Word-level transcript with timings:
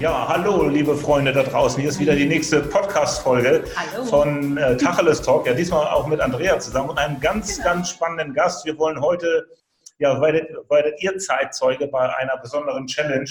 Ja, 0.00 0.28
hallo, 0.28 0.68
liebe 0.68 0.96
Freunde 0.96 1.32
da 1.32 1.42
draußen. 1.42 1.80
Hier 1.80 1.90
ist 1.90 1.98
wieder 1.98 2.14
die 2.14 2.26
nächste 2.26 2.60
Podcast-Folge 2.60 3.64
von 4.08 4.56
äh, 4.56 4.76
Tacheles 4.76 5.20
Talk. 5.20 5.44
Ja, 5.44 5.54
diesmal 5.54 5.88
auch 5.88 6.06
mit 6.06 6.20
Andrea 6.20 6.60
zusammen 6.60 6.90
und 6.90 6.98
einem 6.98 7.18
ganz, 7.18 7.56
genau. 7.56 7.70
ganz 7.70 7.90
spannenden 7.90 8.32
Gast. 8.32 8.64
Wir 8.64 8.78
wollen 8.78 9.00
heute, 9.00 9.48
ja, 9.98 10.20
werdet, 10.20 10.50
werdet 10.70 11.02
ihr 11.02 11.18
Zeitzeuge 11.18 11.88
bei 11.88 12.14
einer 12.14 12.36
besonderen 12.36 12.86
Challenge. 12.86 13.28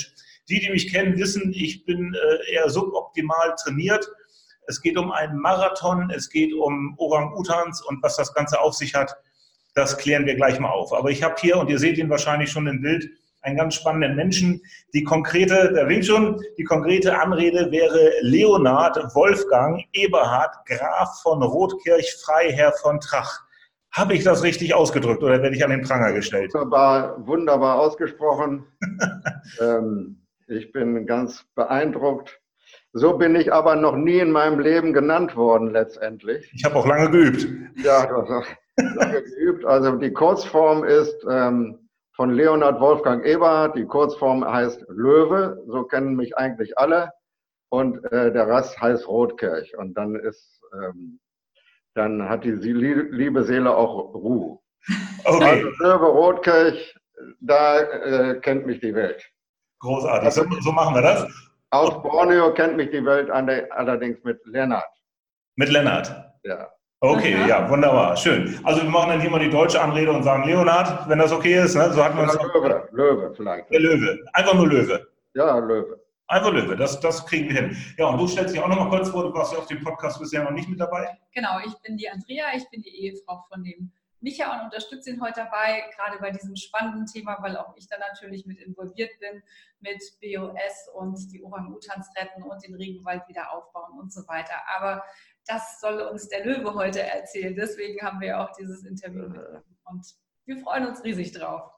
Die, 0.50 0.60
die 0.60 0.70
mich 0.70 0.92
kennen, 0.92 1.18
wissen, 1.18 1.54
ich 1.56 1.86
bin 1.86 2.14
äh, 2.14 2.52
eher 2.52 2.70
suboptimal 2.70 3.56
trainiert. 3.64 4.06
Es 4.68 4.82
geht 4.82 4.98
um 4.98 5.14
einen 5.14 5.40
Marathon, 5.40 6.12
es 6.14 6.30
geht 6.30 6.54
um 6.54 6.96
Orang-Utans 6.98 7.82
und 7.82 8.04
was 8.04 8.18
das 8.18 8.34
Ganze 8.34 8.60
auf 8.60 8.74
sich 8.74 8.94
hat, 8.94 9.16
das 9.74 9.98
klären 9.98 10.26
wir 10.26 10.36
gleich 10.36 10.60
mal 10.60 10.72
auf. 10.72 10.92
Aber 10.92 11.12
ich 11.12 11.24
habe 11.24 11.36
hier, 11.40 11.60
und 11.60 11.70
ihr 11.70 11.80
seht 11.80 11.98
ihn 11.98 12.10
wahrscheinlich 12.10 12.52
schon 12.52 12.68
im 12.68 12.82
Bild, 12.82 13.10
einen 13.48 13.58
ganz 13.58 13.76
spannenden 13.76 14.16
Menschen. 14.16 14.62
Die 14.94 15.04
konkrete, 15.04 15.72
der 15.74 15.88
winkt 15.88 16.06
schon, 16.06 16.40
die 16.58 16.64
konkrete 16.64 17.18
Anrede 17.18 17.72
wäre 17.72 18.12
Leonhard 18.22 18.98
Wolfgang 19.16 19.84
Eberhard 19.94 20.54
Graf 20.66 21.22
von 21.24 21.42
Rotkirch 21.42 22.16
Freiherr 22.24 22.74
von 22.82 23.00
Trach. 23.00 23.42
Habe 23.92 24.14
ich 24.14 24.24
das 24.24 24.44
richtig 24.44 24.76
ausgedrückt 24.76 25.24
oder 25.24 25.42
werde 25.42 25.56
ich 25.56 25.64
an 25.64 25.72
den 25.72 25.82
Pranger 25.82 26.14
gestellt? 26.14 26.54
Wunderbar, 26.54 27.26
wunderbar 27.26 27.80
ausgesprochen. 27.80 28.66
ähm, 29.60 30.22
ich 30.48 30.72
bin 30.72 31.08
ganz 31.08 31.46
beeindruckt. 31.56 32.40
So 32.94 33.18
bin 33.18 33.36
ich 33.36 33.52
aber 33.52 33.76
noch 33.76 33.96
nie 33.96 34.20
in 34.20 34.32
meinem 34.32 34.60
Leben 34.60 34.94
genannt 34.94 35.36
worden 35.36 35.72
letztendlich. 35.72 36.52
Ich 36.54 36.64
habe 36.64 36.76
auch 36.76 36.86
lange 36.86 37.10
geübt. 37.10 37.48
Ja, 37.84 38.04
lange 38.76 39.24
geübt. 39.24 39.66
Also 39.66 39.96
die 39.96 40.12
Kurzform 40.12 40.84
ist 40.84 41.16
ähm, 41.30 41.87
von 42.18 42.32
Leonhard 42.32 42.82
Wolfgang 42.82 43.24
Eberhard. 43.24 43.78
Die 43.78 43.86
Kurzform 43.86 44.44
heißt 44.44 44.84
Löwe, 44.90 45.64
so 45.68 45.84
kennen 45.84 46.16
mich 46.16 46.36
eigentlich 46.36 46.78
alle. 46.78 47.12
Und 47.70 48.04
äh, 48.12 48.34
der 48.34 48.48
Rest 48.48 48.80
heißt 48.82 49.08
Rotkirch. 49.08 49.78
Und 49.78 49.94
dann 49.94 50.16
ist, 50.16 50.60
ähm, 50.74 51.20
dann 51.94 52.28
hat 52.28 52.44
die 52.44 52.52
liebe 52.52 53.44
Seele 53.44 53.74
auch 53.74 54.14
Ruhe. 54.14 54.60
Okay. 55.26 55.44
Also 55.44 55.68
Löwe 55.80 56.06
Rotkirch, 56.06 56.96
da 57.42 57.80
äh, 57.80 58.40
kennt 58.40 58.66
mich 58.66 58.80
die 58.80 58.96
Welt. 58.96 59.22
Großartig, 59.80 60.30
so, 60.32 60.46
so, 60.62 60.72
machen 60.72 60.96
wir 60.96 61.02
das. 61.02 61.28
Aus 61.72 62.02
Borneo 62.02 62.54
kennt 62.54 62.78
mich 62.78 62.92
die 62.92 63.04
Welt 63.04 63.30
allerdings 63.30 64.24
mit 64.24 64.40
Lennart. 64.46 64.88
Mit 65.58 65.70
Lennart? 65.70 66.16
Ja. 66.44 66.70
Okay, 67.00 67.36
Aha. 67.36 67.48
ja, 67.48 67.70
wunderbar, 67.70 68.18
schön. 68.18 68.60
Also 68.64 68.82
wir 68.82 68.90
machen 68.90 69.12
dann 69.12 69.22
hier 69.22 69.30
mal 69.30 69.40
die 69.40 69.52
deutsche 69.52 69.80
Anrede 69.80 70.12
und 70.12 70.24
sagen 70.24 70.48
Leonhard, 70.48 71.08
wenn 71.08 71.20
das 71.20 71.32
okay 71.32 71.64
ist. 71.64 71.76
Ne? 71.76 71.94
So 71.94 72.04
hatten 72.04 72.18
wir 72.18 72.24
uns 72.24 72.34
Löwe, 72.34 72.90
Löwe 72.92 73.34
vielleicht. 73.36 73.70
Der 73.70 73.80
Löwe, 73.80 74.26
einfach 74.34 74.56
nur 74.56 74.68
Löwe. 74.68 75.08
Ja, 75.36 75.60
Löwe. 75.60 76.02
Einfach 76.26 76.52
Löwe, 76.52 76.76
das, 76.76 77.00
das 77.00 77.24
kriegen 77.28 77.50
wir 77.50 77.62
hin. 77.62 77.78
Ja, 77.98 78.08
und 78.08 78.18
du 78.18 78.28
stellst 78.28 78.56
dich 78.56 78.62
auch 78.62 78.68
noch 78.68 78.80
mal 78.80 78.90
kurz 78.90 79.10
vor, 79.10 79.24
du 79.24 79.34
warst 79.34 79.54
ja 79.54 79.60
auf 79.60 79.68
dem 79.68 79.84
Podcast 79.84 80.20
bisher 80.20 80.44
noch 80.44 80.52
nicht 80.52 80.68
mit 80.70 80.80
dabei. 80.80 81.16
Genau, 81.34 81.60
ich 81.64 81.74
bin 81.84 81.98
die 81.98 82.10
Andrea, 82.10 82.46
ich 82.56 82.68
bin 82.72 82.82
die 82.82 82.90
Ehefrau 82.90 83.46
von 83.48 83.64
dem 83.64 83.92
Micha 84.20 84.52
und 84.52 84.66
unterstütze 84.66 85.12
ihn 85.12 85.22
heute 85.22 85.42
dabei, 85.42 85.84
gerade 85.96 86.18
bei 86.20 86.32
diesem 86.32 86.56
spannenden 86.56 87.06
Thema, 87.06 87.38
weil 87.42 87.56
auch 87.56 87.76
ich 87.78 87.88
da 87.88 87.98
natürlich 88.00 88.48
mit 88.48 88.60
involviert 88.60 89.12
bin, 89.20 89.44
mit 89.80 90.02
BOS 90.20 90.90
und 90.96 91.32
die 91.32 91.44
Orang-Utans 91.44 92.10
retten 92.18 92.42
und 92.42 92.66
den 92.66 92.74
Regenwald 92.74 93.28
wieder 93.28 93.54
aufbauen 93.54 94.00
und 94.00 94.12
so 94.12 94.28
weiter. 94.28 94.56
Aber 94.76 95.04
das 95.48 95.80
soll 95.80 96.00
uns 96.02 96.28
der 96.30 96.46
Löwe 96.46 96.74
heute 96.74 97.02
erzählen. 97.02 97.56
Deswegen 97.56 98.02
haben 98.02 98.20
wir 98.20 98.40
auch 98.40 98.52
dieses 98.58 98.84
Interview 98.86 99.30
mit 99.30 99.38
ihm. 99.38 99.62
Und 99.86 100.06
wir 100.46 100.58
freuen 100.58 100.88
uns 100.88 101.04
riesig 101.04 101.32
drauf. 101.32 101.72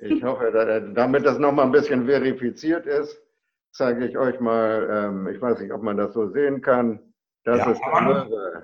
Ich 0.00 0.22
hoffe, 0.22 0.50
damit 0.94 1.26
das 1.26 1.38
nochmal 1.38 1.66
ein 1.66 1.72
bisschen 1.72 2.06
verifiziert 2.06 2.86
ist, 2.86 3.20
zeige 3.72 4.06
ich 4.06 4.16
euch 4.16 4.40
mal, 4.40 4.88
ähm, 4.90 5.28
ich 5.28 5.40
weiß 5.40 5.58
nicht, 5.60 5.72
ob 5.72 5.82
man 5.82 5.96
das 5.96 6.14
so 6.14 6.30
sehen 6.30 6.60
kann. 6.60 7.00
Das 7.44 7.58
ja, 7.58 7.70
ist 7.70 7.80
der 7.80 8.00
Löwe. 8.00 8.62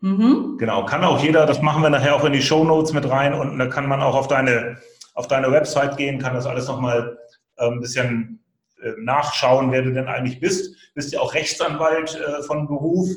Mhm. 0.00 0.56
Genau, 0.58 0.84
kann 0.84 1.04
auch 1.04 1.22
jeder, 1.22 1.46
das 1.46 1.60
machen 1.60 1.82
wir 1.82 1.90
nachher 1.90 2.14
auch 2.14 2.24
in 2.24 2.32
die 2.32 2.42
Show 2.42 2.64
Notes 2.64 2.92
mit 2.92 3.08
rein 3.08 3.34
und 3.34 3.58
da 3.58 3.66
kann 3.66 3.88
man 3.88 4.00
auch 4.00 4.16
auf 4.16 4.28
deine, 4.28 4.78
auf 5.14 5.28
deine 5.28 5.52
Website 5.52 5.96
gehen, 5.96 6.18
kann 6.18 6.34
das 6.34 6.46
alles 6.46 6.68
nochmal 6.68 7.18
äh, 7.56 7.66
ein 7.66 7.80
bisschen 7.80 8.42
äh, 8.82 8.92
nachschauen, 8.98 9.70
wer 9.72 9.82
du 9.82 9.92
denn 9.92 10.08
eigentlich 10.08 10.40
bist. 10.40 10.74
Bist 10.94 11.12
ja 11.12 11.20
auch 11.20 11.34
Rechtsanwalt 11.34 12.18
äh, 12.18 12.42
von 12.42 12.66
Beruf 12.66 13.08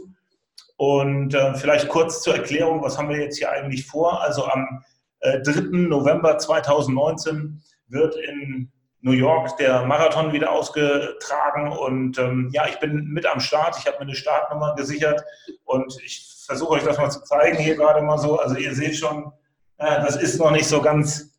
und 0.84 1.34
äh, 1.34 1.54
vielleicht 1.56 1.88
kurz 1.88 2.22
zur 2.22 2.36
Erklärung, 2.36 2.82
was 2.82 2.98
haben 2.98 3.08
wir 3.08 3.18
jetzt 3.18 3.38
hier 3.38 3.50
eigentlich 3.50 3.88
vor? 3.88 4.22
Also 4.22 4.46
am 4.46 4.84
äh, 5.22 5.40
3. 5.40 5.62
November 5.88 6.38
2019 6.38 7.64
wird 7.88 8.18
in 8.18 8.70
New 9.00 9.14
York 9.14 9.56
der 9.56 9.86
Marathon 9.86 10.34
wieder 10.34 10.52
ausgetragen 10.52 11.72
und 11.72 12.20
ähm, 12.20 12.50
ja, 12.52 12.68
ich 12.68 12.80
bin 12.80 13.06
mit 13.06 13.26
am 13.26 13.40
Start. 13.40 13.78
Ich 13.80 13.88
habe 13.88 14.00
mir 14.00 14.08
eine 14.08 14.16
Startnummer 14.16 14.76
gesichert 14.76 15.24
und 15.64 15.98
ich 16.04 16.44
versuche 16.46 16.72
euch 16.72 16.84
das 16.84 16.98
mal 16.98 17.10
zu 17.10 17.24
zeigen 17.24 17.60
hier 17.60 17.78
gerade 17.78 18.02
mal 18.02 18.18
so. 18.18 18.38
Also 18.38 18.58
ihr 18.58 18.76
seht 18.76 18.98
schon, 18.98 19.32
äh, 19.78 20.02
das 20.02 20.18
ist 20.18 20.38
noch 20.38 20.52
nicht 20.52 20.68
so 20.68 20.82
ganz 20.82 21.30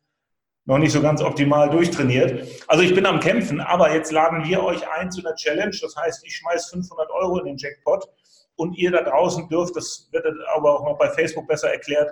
noch 0.65 0.78
nicht 0.78 0.93
so 0.93 1.03
ganz 1.03 1.21
optimal 1.21 1.69
durchtrainiert. 1.69 2.49
Also 2.66 2.83
ich 2.83 2.94
bin 2.94 3.04
am 3.04 3.21
Kämpfen, 3.21 3.60
aber 3.60 3.93
jetzt 3.93 4.10
laden 4.10 4.43
wir 4.47 4.62
euch 4.62 4.88
ein 4.88 5.10
zu 5.10 5.21
einer 5.21 5.34
Challenge. 5.34 5.77
Das 5.83 5.94
heißt, 5.94 6.25
ich 6.25 6.34
schmeiße 6.34 6.71
500 6.71 7.10
Euro 7.10 7.41
in 7.41 7.44
den 7.44 7.56
Jackpot 7.59 8.09
und 8.56 8.75
ihr 8.75 8.91
da 8.91 9.03
draußen 9.03 9.48
dürft, 9.48 9.76
das 9.76 10.09
wird 10.12 10.26
aber 10.54 10.78
auch 10.78 10.84
noch 10.84 10.98
bei 10.98 11.10
Facebook 11.10 11.47
besser 11.48 11.70
erklärt 11.70 12.10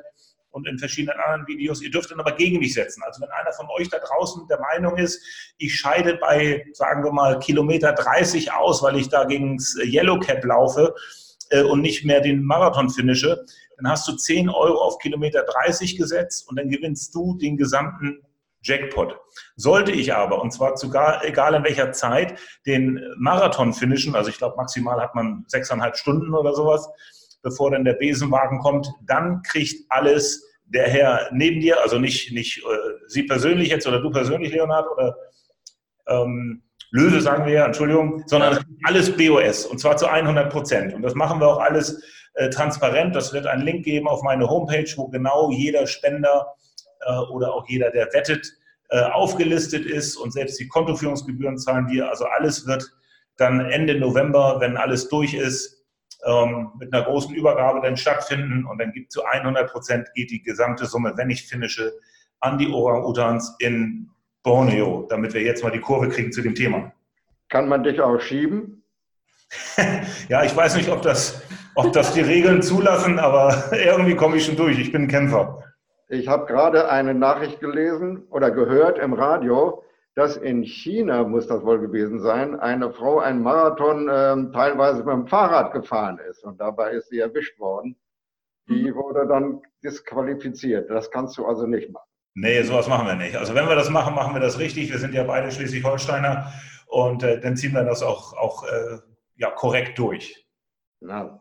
und 0.52 0.68
in 0.68 0.78
verschiedenen 0.78 1.18
anderen 1.18 1.46
Videos, 1.46 1.82
ihr 1.82 1.90
dürft 1.90 2.10
dann 2.10 2.20
aber 2.20 2.32
gegen 2.32 2.58
mich 2.58 2.74
setzen. 2.74 3.02
Also 3.04 3.22
wenn 3.22 3.30
einer 3.30 3.52
von 3.52 3.66
euch 3.78 3.88
da 3.88 3.98
draußen 3.98 4.46
der 4.48 4.60
Meinung 4.60 4.96
ist, 4.96 5.20
ich 5.58 5.74
scheide 5.74 6.16
bei, 6.16 6.64
sagen 6.74 7.02
wir 7.02 7.12
mal, 7.12 7.38
Kilometer 7.38 7.92
30 7.92 8.52
aus, 8.52 8.82
weil 8.82 8.96
ich 8.96 9.08
da 9.08 9.24
gegen 9.24 9.56
das 9.56 9.76
Yellow 9.82 10.20
Cap 10.20 10.44
laufe 10.44 10.94
äh, 11.50 11.62
und 11.62 11.80
nicht 11.80 12.04
mehr 12.04 12.20
den 12.20 12.44
Marathon 12.44 12.90
finische, 12.90 13.44
dann 13.76 13.90
hast 13.90 14.06
du 14.06 14.12
10 14.12 14.48
Euro 14.50 14.78
auf 14.82 14.98
Kilometer 14.98 15.42
30 15.42 15.96
gesetzt 15.96 16.48
und 16.48 16.56
dann 16.56 16.68
gewinnst 16.68 17.14
du 17.14 17.36
den 17.38 17.56
gesamten 17.56 18.22
Jackpot. 18.62 19.16
Sollte 19.56 19.92
ich 19.92 20.14
aber, 20.14 20.40
und 20.40 20.52
zwar 20.52 20.76
sogar, 20.76 21.24
egal 21.24 21.54
in 21.54 21.64
welcher 21.64 21.92
Zeit, 21.92 22.38
den 22.66 23.00
Marathon 23.16 23.72
finishen, 23.72 24.14
also 24.14 24.30
ich 24.30 24.38
glaube 24.38 24.56
maximal 24.56 25.00
hat 25.00 25.14
man 25.14 25.44
sechseinhalb 25.48 25.96
Stunden 25.96 26.34
oder 26.34 26.54
sowas, 26.54 26.88
bevor 27.42 27.72
dann 27.72 27.84
der 27.84 27.94
Besenwagen 27.94 28.60
kommt, 28.60 28.88
dann 29.02 29.42
kriegt 29.42 29.84
alles 29.90 30.48
der 30.64 30.88
Herr 30.88 31.28
neben 31.32 31.60
dir, 31.60 31.80
also 31.82 31.98
nicht, 31.98 32.32
nicht 32.32 32.58
äh, 32.58 32.62
Sie 33.08 33.24
persönlich 33.24 33.68
jetzt 33.68 33.86
oder 33.86 34.00
du 34.00 34.10
persönlich, 34.10 34.52
Leonhard, 34.52 34.86
oder 34.90 35.16
ähm, 36.06 36.62
Löwe 36.90 37.20
sagen 37.20 37.46
wir 37.46 37.52
ja, 37.52 37.66
Entschuldigung, 37.66 38.22
sondern 38.26 38.64
alles 38.84 39.16
BOS 39.16 39.66
und 39.66 39.78
zwar 39.78 39.96
zu 39.96 40.06
100 40.06 40.50
Prozent. 40.50 40.94
Und 40.94 41.02
das 41.02 41.14
machen 41.14 41.40
wir 41.40 41.48
auch 41.48 41.60
alles 41.60 42.02
äh, 42.34 42.50
transparent. 42.50 43.14
Das 43.16 43.32
wird 43.32 43.46
einen 43.46 43.62
Link 43.62 43.84
geben 43.84 44.08
auf 44.08 44.22
meine 44.22 44.48
Homepage, 44.48 44.90
wo 44.96 45.08
genau 45.08 45.50
jeder 45.50 45.86
Spender 45.86 46.54
äh, 47.06 47.18
oder 47.30 47.54
auch 47.54 47.68
jeder, 47.68 47.90
der 47.90 48.06
wettet, 48.12 48.52
äh, 48.90 49.00
aufgelistet 49.04 49.86
ist 49.86 50.16
und 50.16 50.32
selbst 50.32 50.60
die 50.60 50.68
Kontoführungsgebühren 50.68 51.58
zahlen 51.58 51.88
wir. 51.88 52.08
Also 52.08 52.26
alles 52.26 52.66
wird 52.66 52.92
dann 53.36 53.60
Ende 53.60 53.98
November, 53.98 54.56
wenn 54.60 54.76
alles 54.76 55.08
durch 55.08 55.34
ist, 55.34 55.82
ähm, 56.24 56.70
mit 56.78 56.92
einer 56.92 57.04
großen 57.04 57.34
Übergabe 57.34 57.80
dann 57.80 57.96
stattfinden 57.96 58.64
und 58.66 58.78
dann 58.78 58.92
gibt 58.92 59.10
zu 59.10 59.24
100 59.24 59.70
Prozent 59.70 60.08
geht 60.14 60.30
die 60.30 60.42
gesamte 60.42 60.86
Summe, 60.86 61.12
wenn 61.16 61.30
ich 61.30 61.48
finische, 61.48 61.92
an 62.40 62.58
die 62.58 62.68
Orang-Utans 62.68 63.56
in 63.60 64.10
Borneo, 64.42 65.06
damit 65.08 65.32
wir 65.32 65.42
jetzt 65.42 65.62
mal 65.62 65.70
die 65.70 65.80
Kurve 65.80 66.08
kriegen 66.08 66.32
zu 66.32 66.42
dem 66.42 66.54
Thema. 66.54 66.92
Kann 67.48 67.68
man 67.68 67.84
dich 67.84 68.00
auch 68.00 68.20
schieben? 68.20 68.84
ja, 70.28 70.44
ich 70.44 70.54
weiß 70.54 70.76
nicht, 70.76 70.88
ob 70.88 71.02
das, 71.02 71.42
ob 71.74 71.92
das 71.92 72.14
die 72.14 72.20
Regeln 72.20 72.62
zulassen, 72.62 73.18
aber 73.18 73.72
irgendwie 73.72 74.16
komme 74.16 74.36
ich 74.36 74.46
schon 74.46 74.56
durch. 74.56 74.78
Ich 74.78 74.92
bin 74.92 75.02
ein 75.02 75.08
Kämpfer. 75.08 75.61
Ich 76.12 76.28
habe 76.28 76.44
gerade 76.44 76.90
eine 76.90 77.14
Nachricht 77.14 77.58
gelesen 77.60 78.26
oder 78.28 78.50
gehört 78.50 78.98
im 78.98 79.14
Radio, 79.14 79.82
dass 80.14 80.36
in 80.36 80.62
China, 80.62 81.24
muss 81.24 81.46
das 81.46 81.64
wohl 81.64 81.80
gewesen 81.80 82.20
sein, 82.20 82.60
eine 82.60 82.92
Frau 82.92 83.20
einen 83.20 83.42
Marathon 83.42 84.10
äh, 84.10 84.52
teilweise 84.52 85.04
mit 85.04 85.14
dem 85.14 85.26
Fahrrad 85.26 85.72
gefahren 85.72 86.20
ist 86.28 86.44
und 86.44 86.60
dabei 86.60 86.90
ist 86.90 87.08
sie 87.08 87.18
erwischt 87.18 87.58
worden. 87.58 87.96
Die 88.68 88.90
mhm. 88.90 88.94
wurde 88.94 89.26
dann 89.26 89.62
disqualifiziert. 89.82 90.90
Das 90.90 91.10
kannst 91.10 91.38
du 91.38 91.46
also 91.46 91.66
nicht 91.66 91.90
machen. 91.90 92.06
Nee, 92.34 92.62
sowas 92.62 92.88
machen 92.88 93.06
wir 93.06 93.14
nicht. 93.14 93.36
Also 93.36 93.54
wenn 93.54 93.66
wir 93.66 93.74
das 93.74 93.88
machen, 93.88 94.14
machen 94.14 94.34
wir 94.34 94.40
das 94.42 94.58
richtig. 94.58 94.90
Wir 94.92 94.98
sind 94.98 95.14
ja 95.14 95.24
beide 95.24 95.50
Schleswig-Holsteiner 95.50 96.52
und 96.88 97.22
äh, 97.22 97.40
dann 97.40 97.56
ziehen 97.56 97.72
wir 97.72 97.84
das 97.84 98.02
auch, 98.02 98.34
auch 98.34 98.64
äh, 98.64 98.98
ja, 99.36 99.50
korrekt 99.50 99.98
durch. 99.98 100.41
Ja. 101.08 101.40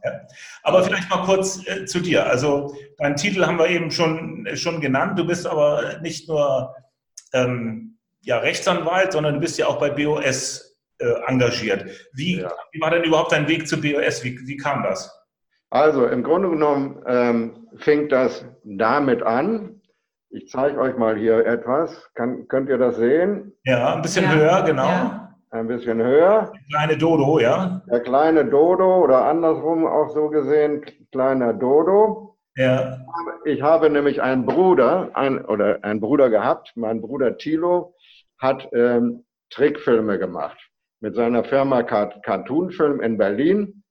Aber 0.63 0.83
vielleicht 0.83 1.09
mal 1.09 1.23
kurz 1.23 1.65
äh, 1.67 1.85
zu 1.85 1.99
dir. 1.99 2.25
Also 2.25 2.75
deinen 2.97 3.15
Titel 3.15 3.45
haben 3.45 3.59
wir 3.59 3.67
eben 3.67 3.91
schon, 3.91 4.47
schon 4.55 4.81
genannt. 4.81 5.17
Du 5.19 5.25
bist 5.25 5.45
aber 5.45 5.99
nicht 6.01 6.27
nur 6.27 6.75
ähm, 7.33 7.97
ja, 8.21 8.39
Rechtsanwalt, 8.39 9.11
sondern 9.11 9.35
du 9.35 9.39
bist 9.39 9.57
ja 9.57 9.67
auch 9.67 9.79
bei 9.79 9.89
BOS 9.89 10.77
äh, 10.99 11.13
engagiert. 11.27 11.85
Wie, 12.13 12.41
ja. 12.41 12.51
wie, 12.71 12.81
war 12.81 12.91
denn 12.91 13.03
überhaupt 13.03 13.31
dein 13.31 13.47
Weg 13.47 13.67
zu 13.67 13.79
BOS? 13.79 14.23
Wie, 14.23 14.39
wie 14.47 14.57
kam 14.57 14.83
das? 14.83 15.17
Also 15.69 16.05
im 16.05 16.23
Grunde 16.23 16.49
genommen 16.49 17.01
ähm, 17.07 17.67
fing 17.77 18.09
das 18.09 18.45
damit 18.63 19.23
an. 19.23 19.81
Ich 20.29 20.49
zeige 20.49 20.79
euch 20.79 20.97
mal 20.97 21.17
hier 21.17 21.45
etwas. 21.45 22.09
Kann, 22.13 22.47
könnt 22.47 22.69
ihr 22.69 22.77
das 22.77 22.97
sehen? 22.97 23.53
Ja, 23.63 23.95
ein 23.95 24.01
bisschen 24.01 24.25
ja. 24.25 24.33
höher, 24.33 24.63
genau. 24.63 25.30
Ein 25.51 25.67
bisschen 25.67 26.01
höher. 26.01 26.51
Der 26.53 26.61
kleine 26.69 26.97
Dodo, 26.97 27.39
ja? 27.39 27.81
Der 27.89 27.99
kleine 27.99 28.45
Dodo 28.45 29.03
oder 29.03 29.25
andersrum 29.25 29.85
auch 29.85 30.09
so 30.09 30.29
gesehen, 30.29 30.85
kleiner 31.11 31.53
Dodo. 31.53 32.37
Ja. 32.55 32.99
Ich 33.45 33.61
habe 33.61 33.89
nämlich 33.89 34.21
einen 34.21 34.45
Bruder, 34.45 35.11
ein, 35.13 35.43
oder 35.45 35.83
einen 35.83 36.01
Bruder 36.01 36.29
gehabt. 36.29 36.73
Mein 36.75 37.01
Bruder 37.01 37.37
Thilo 37.37 37.95
hat 38.39 38.67
ähm, 38.73 39.25
Trickfilme 39.49 40.17
gemacht 40.19 40.57
mit 41.01 41.15
seiner 41.15 41.43
Firma 41.43 41.83
Cartoon 41.83 42.71
Film 42.71 43.01
in 43.01 43.17
Berlin. 43.17 43.83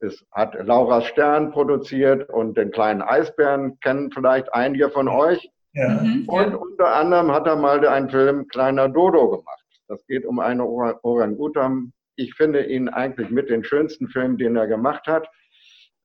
Es 0.00 0.24
hat 0.32 0.54
Laura 0.64 1.02
Stern 1.02 1.50
produziert 1.50 2.28
und 2.30 2.56
den 2.56 2.70
kleinen 2.70 3.02
Eisbären 3.02 3.78
kennen 3.80 4.10
vielleicht 4.12 4.52
einige 4.54 4.90
von 4.90 5.08
euch. 5.08 5.50
Ja. 5.72 5.88
Mhm, 5.88 6.24
und 6.28 6.54
unter 6.54 6.94
anderem 6.94 7.32
hat 7.32 7.46
er 7.46 7.56
mal 7.56 7.86
einen 7.86 8.10
Film 8.10 8.48
Kleiner 8.48 8.88
Dodo 8.88 9.28
gemacht. 9.28 9.60
Das 9.90 10.06
geht 10.06 10.24
um 10.24 10.38
einen 10.38 10.60
Orangutan. 10.60 11.92
Ich 12.14 12.34
finde 12.34 12.64
ihn 12.64 12.88
eigentlich 12.88 13.28
mit 13.30 13.50
den 13.50 13.64
schönsten 13.64 14.06
Filmen, 14.08 14.38
den 14.38 14.54
er 14.54 14.68
gemacht 14.68 15.08
hat. 15.08 15.28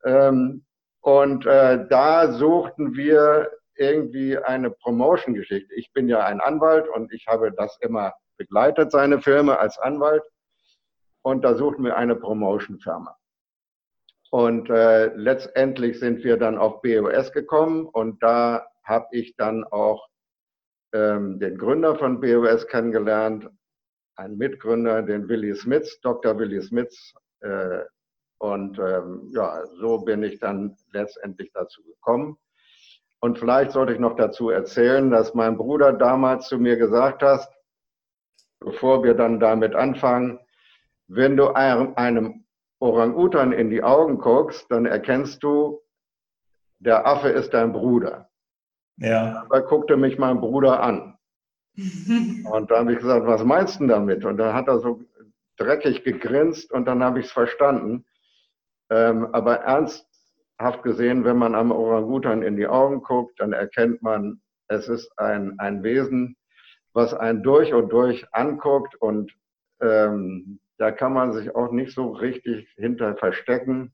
Ähm, 0.03 0.65
und 1.01 1.45
äh, 1.45 1.85
da 1.87 2.33
suchten 2.33 2.95
wir 2.95 3.51
irgendwie 3.75 4.39
eine 4.39 4.71
Promotion-Geschichte. 4.71 5.71
Ich 5.75 5.93
bin 5.93 6.09
ja 6.09 6.25
ein 6.25 6.41
Anwalt 6.41 6.89
und 6.89 7.13
ich 7.13 7.27
habe 7.27 7.51
das 7.51 7.77
immer 7.81 8.13
begleitet, 8.37 8.91
seine 8.91 9.21
Filme 9.21 9.59
als 9.59 9.77
Anwalt. 9.77 10.23
Und 11.21 11.45
da 11.45 11.53
suchten 11.53 11.83
wir 11.83 11.95
eine 11.95 12.15
Promotion-Firma. 12.15 13.15
Und 14.31 14.67
äh, 14.71 15.13
letztendlich 15.13 15.99
sind 15.99 16.23
wir 16.23 16.37
dann 16.37 16.57
auf 16.57 16.81
BOS 16.81 17.31
gekommen 17.33 17.85
und 17.85 18.23
da 18.23 18.65
habe 18.83 19.05
ich 19.11 19.35
dann 19.35 19.63
auch 19.63 20.07
ähm, 20.91 21.39
den 21.39 21.59
Gründer 21.59 21.95
von 21.95 22.19
BOS 22.19 22.65
kennengelernt, 22.67 23.47
ein 24.15 24.37
Mitgründer, 24.37 25.01
den 25.01 25.27
Willy 25.27 25.55
Smits, 25.55 25.99
Dr. 26.01 26.37
Willy 26.37 26.61
Smits. 26.61 27.13
Äh, 27.41 27.81
und 28.39 28.77
ähm, 28.79 29.29
ja, 29.33 29.65
so 29.79 29.99
bin 29.99 30.23
ich 30.23 30.39
dann 30.39 30.75
letztendlich 30.91 31.51
dazu 31.53 31.83
gekommen. 31.83 32.37
Und 33.19 33.39
vielleicht 33.39 33.71
sollte 33.71 33.93
ich 33.93 33.99
noch 33.99 34.15
dazu 34.15 34.49
erzählen, 34.49 35.09
dass 35.09 35.33
mein 35.33 35.57
Bruder 35.57 35.93
damals 35.93 36.47
zu 36.47 36.59
mir 36.59 36.75
gesagt 36.75 37.23
hat, 37.23 37.49
bevor 38.59 39.03
wir 39.03 39.13
dann 39.13 39.39
damit 39.39 39.73
anfangen, 39.73 40.39
wenn 41.07 41.37
du 41.37 41.49
einem 41.53 42.45
Orang-Utan 42.79 43.51
in 43.51 43.69
die 43.69 43.83
Augen 43.83 44.17
guckst, 44.17 44.69
dann 44.69 44.85
erkennst 44.85 45.41
du, 45.43 45.81
der 46.79 47.07
Affe 47.07 47.29
ist 47.29 47.53
dein 47.53 47.71
Bruder. 47.71 48.29
Ja. 48.97 49.45
Da 49.49 49.59
guckte 49.59 49.97
mich 49.97 50.17
mein 50.17 50.39
Bruder 50.39 50.81
an. 50.81 51.14
Und 52.45 52.71
da 52.71 52.79
habe 52.79 52.93
ich 52.93 52.99
gesagt, 52.99 53.25
was 53.25 53.43
meinst 53.43 53.79
du 53.79 53.87
damit? 53.87 54.23
Und 54.25 54.37
dann 54.37 54.53
hat 54.53 54.67
er 54.67 54.79
so 54.79 55.01
dreckig 55.57 56.03
gegrinst 56.03 56.71
und 56.71 56.85
dann 56.85 57.03
habe 57.03 57.19
ich 57.19 57.27
es 57.27 57.31
verstanden. 57.31 58.05
Ähm, 58.89 59.27
aber 59.33 59.61
ernsthaft 59.61 60.83
gesehen, 60.83 61.23
wenn 61.23 61.37
man 61.37 61.55
einem 61.55 61.71
Orangutan 61.71 62.43
in 62.43 62.55
die 62.55 62.67
Augen 62.67 63.01
guckt, 63.01 63.39
dann 63.39 63.53
erkennt 63.53 64.01
man, 64.01 64.41
es 64.67 64.87
ist 64.87 65.11
ein, 65.17 65.57
ein 65.59 65.83
Wesen, 65.83 66.35
was 66.93 67.13
einen 67.13 67.43
durch 67.43 67.73
und 67.73 67.89
durch 67.89 68.25
anguckt 68.33 68.95
und 68.95 69.31
ähm, 69.81 70.59
da 70.77 70.91
kann 70.91 71.13
man 71.13 71.33
sich 71.33 71.55
auch 71.55 71.71
nicht 71.71 71.93
so 71.93 72.11
richtig 72.11 72.67
hinter 72.75 73.15
verstecken. 73.15 73.93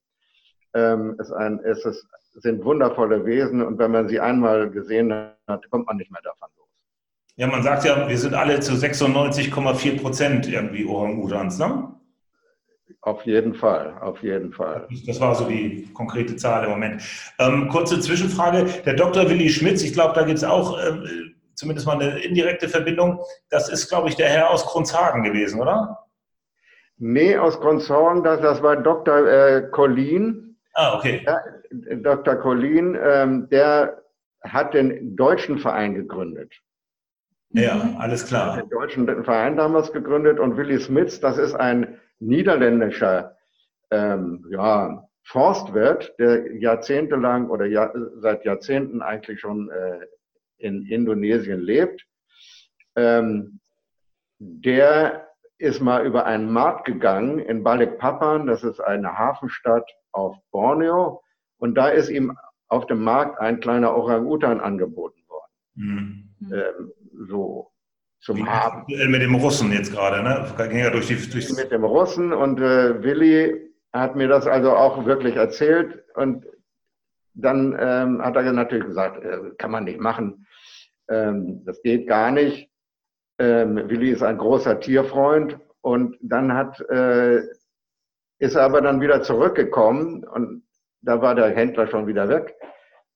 Ähm, 0.73 1.15
es, 1.19 1.31
ein, 1.31 1.59
es 1.59 1.85
ist, 1.85 2.07
sind 2.33 2.63
wundervolle 2.63 3.25
Wesen 3.25 3.61
und 3.61 3.77
wenn 3.77 3.91
man 3.91 4.07
sie 4.07 4.19
einmal 4.19 4.69
gesehen 4.69 5.13
hat, 5.47 5.69
kommt 5.69 5.87
man 5.87 5.97
nicht 5.97 6.11
mehr 6.11 6.21
davon 6.23 6.49
los. 6.57 6.60
Ja, 7.41 7.47
man 7.47 7.63
sagt 7.63 7.85
ja, 7.85 8.07
wir 8.07 8.19
sind 8.19 8.35
alle 8.35 8.59
zu 8.59 8.73
96,4 8.73 9.99
Prozent 9.99 10.47
irgendwie 10.47 10.85
Orang-Utans, 10.85 11.57
ne? 11.57 11.91
Auf 13.01 13.25
jeden 13.25 13.55
Fall, 13.55 13.97
auf 13.99 14.21
jeden 14.21 14.53
Fall. 14.53 14.87
Das 15.07 15.19
war 15.19 15.33
so 15.33 15.45
die 15.45 15.91
konkrete 15.91 16.35
Zahl 16.35 16.65
im 16.65 16.69
Moment. 16.69 17.01
Ähm, 17.39 17.67
kurze 17.69 17.99
Zwischenfrage. 17.99 18.65
Der 18.85 18.93
Dr. 18.93 19.27
Willi 19.27 19.49
Schmitz, 19.49 19.81
ich 19.81 19.91
glaube, 19.93 20.13
da 20.13 20.21
gibt 20.21 20.37
es 20.37 20.43
auch 20.43 20.77
äh, 20.77 20.93
zumindest 21.55 21.87
mal 21.87 21.99
eine 21.99 22.19
indirekte 22.19 22.69
Verbindung. 22.69 23.19
Das 23.49 23.69
ist, 23.69 23.89
glaube 23.89 24.09
ich, 24.09 24.15
der 24.15 24.29
Herr 24.29 24.51
aus 24.51 24.63
Grunzhagen 24.67 25.23
gewesen, 25.23 25.59
oder? 25.59 26.05
Nee, 26.99 27.37
aus 27.37 27.59
Grunzhagen, 27.59 28.23
das, 28.23 28.39
das 28.41 28.61
war 28.61 28.75
Dr. 28.75 29.27
Äh, 29.27 29.67
Collin. 29.71 30.57
Ah, 30.75 30.95
okay. 30.95 31.23
Ja, 31.25 31.41
Dr. 31.71 32.35
Collin, 32.35 32.95
ähm, 33.03 33.49
der 33.49 34.03
hat 34.43 34.75
den 34.75 35.15
deutschen 35.15 35.57
Verein 35.57 35.95
gegründet. 35.95 36.53
Ja, 37.53 37.95
alles 37.97 38.25
klar. 38.25 38.57
Den 38.57 38.69
deutschen 38.69 39.23
Verein 39.23 39.57
damals 39.57 39.91
gegründet 39.91 40.39
und 40.39 40.57
Willy 40.57 40.79
Smits, 40.79 41.19
das 41.19 41.37
ist 41.37 41.53
ein 41.53 41.99
niederländischer 42.19 43.35
ähm, 43.89 44.45
ja, 44.49 45.07
Forstwirt, 45.23 46.13
der 46.17 46.55
jahrzehntelang 46.55 47.49
oder 47.49 47.65
ja, 47.65 47.91
seit 48.15 48.45
Jahrzehnten 48.45 49.01
eigentlich 49.01 49.39
schon 49.39 49.69
äh, 49.69 49.99
in 50.57 50.85
Indonesien 50.85 51.59
lebt. 51.59 52.05
Ähm, 52.95 53.59
der 54.39 55.27
ist 55.57 55.81
mal 55.81 56.05
über 56.05 56.25
einen 56.25 56.51
Markt 56.51 56.85
gegangen 56.85 57.39
in 57.39 57.63
Balikpapan, 57.63 58.47
das 58.47 58.63
ist 58.63 58.79
eine 58.79 59.17
Hafenstadt 59.17 59.89
auf 60.11 60.37
Borneo, 60.51 61.21
und 61.57 61.75
da 61.75 61.89
ist 61.89 62.09
ihm 62.09 62.35
auf 62.67 62.87
dem 62.87 63.03
Markt 63.03 63.39
ein 63.39 63.59
kleiner 63.59 63.95
Orang-Utan 63.95 64.59
angeboten 64.59 65.21
worden. 65.27 65.51
Mhm. 65.75 66.31
Ähm, 66.51 66.91
so 67.27 67.71
zum 68.19 68.37
Wie 68.37 68.45
Haben. 68.45 68.85
Mit 68.87 69.21
dem 69.21 69.35
Russen 69.35 69.71
jetzt 69.71 69.91
gerade, 69.91 70.23
ne? 70.23 70.45
Ging 70.69 70.79
ja 70.79 70.89
durch 70.89 71.07
die, 71.07 71.15
durch 71.29 71.51
mit 71.55 71.71
dem 71.71 71.83
Russen 71.83 72.33
und 72.33 72.59
äh, 72.59 73.03
Willi 73.03 73.71
hat 73.93 74.15
mir 74.15 74.27
das 74.27 74.47
also 74.47 74.71
auch 74.71 75.05
wirklich 75.05 75.35
erzählt 75.35 76.03
und 76.15 76.45
dann 77.33 77.75
ähm, 77.79 78.21
hat 78.21 78.35
er 78.35 78.51
natürlich 78.53 78.85
gesagt, 78.85 79.23
äh, 79.23 79.51
kann 79.57 79.71
man 79.71 79.85
nicht 79.85 79.99
machen, 79.99 80.45
ähm, 81.09 81.63
das 81.65 81.81
geht 81.81 82.07
gar 82.07 82.31
nicht. 82.31 82.69
Ähm, 83.39 83.75
Willi 83.89 84.11
ist 84.11 84.23
ein 84.23 84.37
großer 84.37 84.79
Tierfreund 84.79 85.57
und 85.81 86.17
dann 86.21 86.53
hat, 86.53 86.79
äh, 86.89 87.39
ist 88.39 88.55
er 88.55 88.63
aber 88.63 88.81
dann 88.81 89.01
wieder 89.01 89.23
zurückgekommen 89.23 90.23
und 90.25 90.63
da 91.01 91.21
war 91.21 91.33
der 91.33 91.49
Händler 91.49 91.87
schon 91.87 92.07
wieder 92.07 92.29
weg 92.29 92.55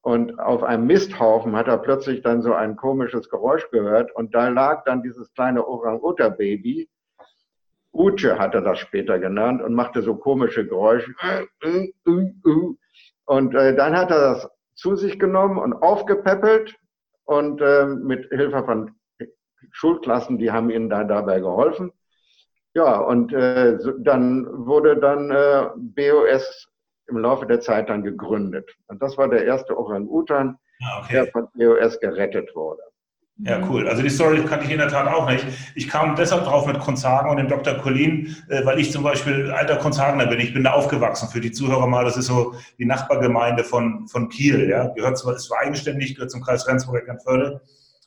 und 0.06 0.40
auf 0.40 0.62
einem 0.62 0.86
Misthaufen 0.86 1.56
hat 1.56 1.68
er 1.68 1.80
plötzlich 1.80 2.22
dann 2.22 2.44
so 2.44 2.54
ein 2.54 2.76
komisches 2.76 3.28
Geräusch 3.28 3.68
gehört 3.72 4.16
und 4.16 4.36
da 4.36 4.50
lag 4.50 4.84
dann 4.84 5.02
dieses 5.02 5.34
kleine 5.34 5.68
Orang-Uta-Baby. 5.68 6.88
Uche 7.92 8.38
hat 8.38 8.54
er 8.54 8.62
das 8.62 8.78
später 8.78 9.18
genannt 9.18 9.64
und 9.64 9.74
machte 9.74 10.04
so 10.04 10.16
komische 10.16 10.68
Geräusche. 10.68 11.12
Und 13.26 13.56
äh, 13.56 13.76
dann 13.76 13.98
hat 13.98 14.12
er 14.12 14.20
das 14.20 14.48
zu 14.76 14.96
sich 14.96 15.18
genommen 15.18 15.58
und 15.58 15.74
aufgepäppelt 15.74 16.76
und 17.24 17.60
äh, 17.62 17.88
mit 17.88 18.30
Hilfe 18.30 18.64
von 18.64 18.92
Schulklassen, 19.72 20.38
die 20.38 20.52
haben 20.52 20.70
ihnen 20.70 20.88
da 20.88 21.04
dabei 21.04 21.40
geholfen. 21.40 21.92
Ja, 22.76 23.00
und 23.00 23.34
äh, 23.34 23.80
dann 24.02 24.68
wurde 24.68 24.98
dann 24.98 25.32
äh, 25.32 25.70
BOS 25.76 26.68
im 27.08 27.18
Laufe 27.18 27.46
der 27.46 27.62
Zeit 27.62 27.90
dann 27.90 28.04
gegründet. 28.04 28.70
Und 28.88 29.02
das 29.02 29.18
war 29.18 29.28
der 29.28 29.46
erste 29.46 29.78
Orang-Utan, 29.78 30.58
ah, 30.84 31.02
okay. 31.02 31.14
der 31.14 31.28
von 31.28 31.48
EOS 31.58 32.00
gerettet 32.00 32.56
wurde. 32.56 32.82
Ja, 33.40 33.62
cool. 33.70 33.86
Also 33.90 34.02
die 34.02 34.10
Story 34.10 34.46
kannte 34.46 34.66
ich 34.66 34.72
in 34.72 34.78
der 34.78 34.88
Tat 34.88 35.08
auch 35.08 35.30
nicht. 35.30 35.46
Ich 35.76 35.90
kam 35.90 36.16
deshalb 36.16 36.46
drauf 36.46 36.66
mit 36.66 36.80
Konzhagen 36.80 37.30
und 37.30 37.36
dem 37.36 37.50
Dr. 37.50 37.74
Colin, 37.74 38.34
äh, 38.48 38.66
weil 38.66 38.80
ich 38.80 38.94
zum 38.94 39.04
Beispiel 39.04 39.52
alter 39.52 39.76
Konzhagener 39.76 40.26
bin. 40.28 40.40
Ich 40.40 40.54
bin 40.54 40.64
da 40.64 40.72
aufgewachsen. 40.72 41.28
Für 41.28 41.42
die 41.42 41.52
Zuhörer 41.52 41.86
mal, 41.86 42.06
das 42.06 42.16
ist 42.16 42.28
so 42.28 42.56
die 42.80 42.86
Nachbargemeinde 42.86 43.66
von, 43.66 44.08
von 44.08 44.30
Kiel. 44.30 44.70
Ja, 44.70 44.88
gehört 44.88 45.18
zwar, 45.18 45.36
ist 45.36 45.48
zwar 45.48 45.60
eigenständig, 45.60 46.16
gehört 46.16 46.32
zum 46.32 46.42
Kreis 46.42 46.66
Rendsburg-Eckernförde, 46.66 47.62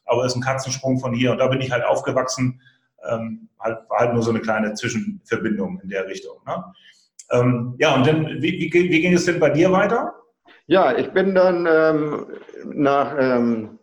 aber 0.06 0.24
ist 0.24 0.34
ein 0.34 0.40
Katzensprung 0.40 0.98
von 0.98 1.12
hier. 1.12 1.32
Und 1.32 1.38
da 1.38 1.48
bin 1.48 1.60
ich 1.60 1.70
halt 1.70 1.84
aufgewachsen. 1.84 2.62
Ähm, 3.06 3.50
halt, 3.60 3.78
war 3.90 3.98
halt 3.98 4.14
nur 4.14 4.22
so 4.22 4.30
eine 4.30 4.40
kleine 4.40 4.72
Zwischenverbindung 4.72 5.78
in 5.82 5.90
der 5.90 6.06
Richtung. 6.06 6.38
Ne? 6.46 6.64
Ähm, 7.30 7.74
ja, 7.78 7.94
und 7.94 8.06
dann, 8.06 8.26
wie, 8.42 8.58
wie, 8.58 8.72
wie, 8.72 9.00
ging 9.00 9.14
es 9.14 9.26
denn 9.26 9.40
bei 9.40 9.50
dir 9.50 9.70
weiter? 9.70 10.14
Ja, 10.66 10.96
ich 10.96 11.10
bin 11.12 11.34
dann 11.34 11.66
ähm, 11.70 12.26
nach, 12.64 13.14
ähm, 13.18 13.78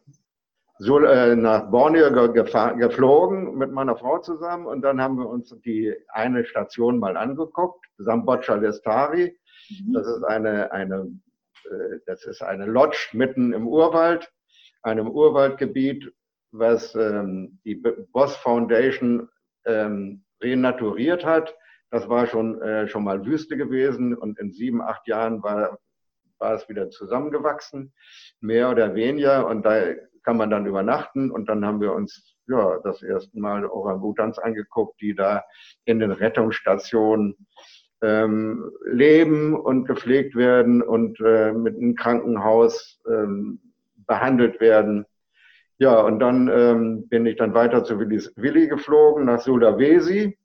so, 0.79 0.99
äh, 0.99 1.35
nach 1.35 1.69
Borneo 1.69 2.11
geflogen 2.11 3.55
mit 3.57 3.71
meiner 3.71 3.95
Frau 3.95 4.19
zusammen 4.19 4.65
und 4.65 4.81
dann 4.81 5.01
haben 5.01 5.17
wir 5.17 5.27
uns 5.27 5.55
die 5.63 5.93
eine 6.09 6.45
Station 6.45 6.99
mal 6.99 7.17
angeguckt, 7.17 7.85
Sambocha 7.97 8.55
Lestari. 8.55 9.37
Mhm. 9.69 9.93
Das 9.93 10.07
ist 10.07 10.23
eine, 10.23 10.71
eine, 10.71 11.11
äh, 11.65 11.99
das 12.07 12.25
ist 12.25 12.41
eine 12.41 12.65
Lodge 12.65 13.09
mitten 13.13 13.53
im 13.53 13.67
Urwald, 13.67 14.31
einem 14.81 15.09
Urwaldgebiet, 15.09 16.11
was 16.51 16.93
ähm, 16.95 17.59
die 17.63 17.75
Boss 18.11 18.35
Foundation 18.37 19.29
ähm, 19.65 20.23
renaturiert 20.41 21.25
hat 21.25 21.55
das 21.91 22.09
war 22.09 22.27
schon, 22.27 22.61
äh, 22.61 22.87
schon 22.87 23.03
mal 23.03 23.25
Wüste 23.25 23.57
gewesen 23.57 24.15
und 24.15 24.39
in 24.39 24.51
sieben, 24.51 24.81
acht 24.81 25.07
Jahren 25.07 25.43
war, 25.43 25.79
war 26.39 26.53
es 26.55 26.67
wieder 26.67 26.89
zusammengewachsen, 26.89 27.93
mehr 28.39 28.69
oder 28.69 28.95
weniger. 28.95 29.47
Und 29.47 29.65
da 29.65 29.93
kann 30.23 30.37
man 30.37 30.49
dann 30.49 30.65
übernachten 30.65 31.31
und 31.31 31.47
dann 31.47 31.65
haben 31.65 31.81
wir 31.81 31.93
uns 31.93 32.35
ja 32.47 32.79
das 32.83 33.01
erste 33.03 33.39
Mal 33.39 33.65
Orangutans 33.65 34.39
angeguckt, 34.39 34.99
die 35.01 35.15
da 35.15 35.43
in 35.85 35.99
den 35.99 36.11
Rettungsstationen 36.11 37.35
ähm, 38.01 38.71
leben 38.85 39.55
und 39.55 39.85
gepflegt 39.85 40.35
werden 40.35 40.81
und 40.81 41.19
äh, 41.21 41.53
mit 41.53 41.75
einem 41.75 41.95
Krankenhaus 41.95 43.01
ähm, 43.07 43.59
behandelt 44.05 44.59
werden. 44.59 45.05
Ja, 45.77 45.99
und 46.01 46.19
dann 46.19 46.47
ähm, 46.47 47.07
bin 47.09 47.25
ich 47.25 47.35
dann 47.35 47.53
weiter 47.53 47.83
zu 47.83 47.99
Willis, 47.99 48.31
Willi 48.35 48.67
geflogen 48.67 49.25
nach 49.25 49.41
Sulawesi. 49.41 50.37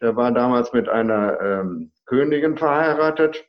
Der 0.00 0.16
war 0.16 0.32
damals 0.32 0.72
mit 0.72 0.88
einer 0.88 1.40
ähm, 1.40 1.92
Königin 2.06 2.56
verheiratet. 2.56 3.44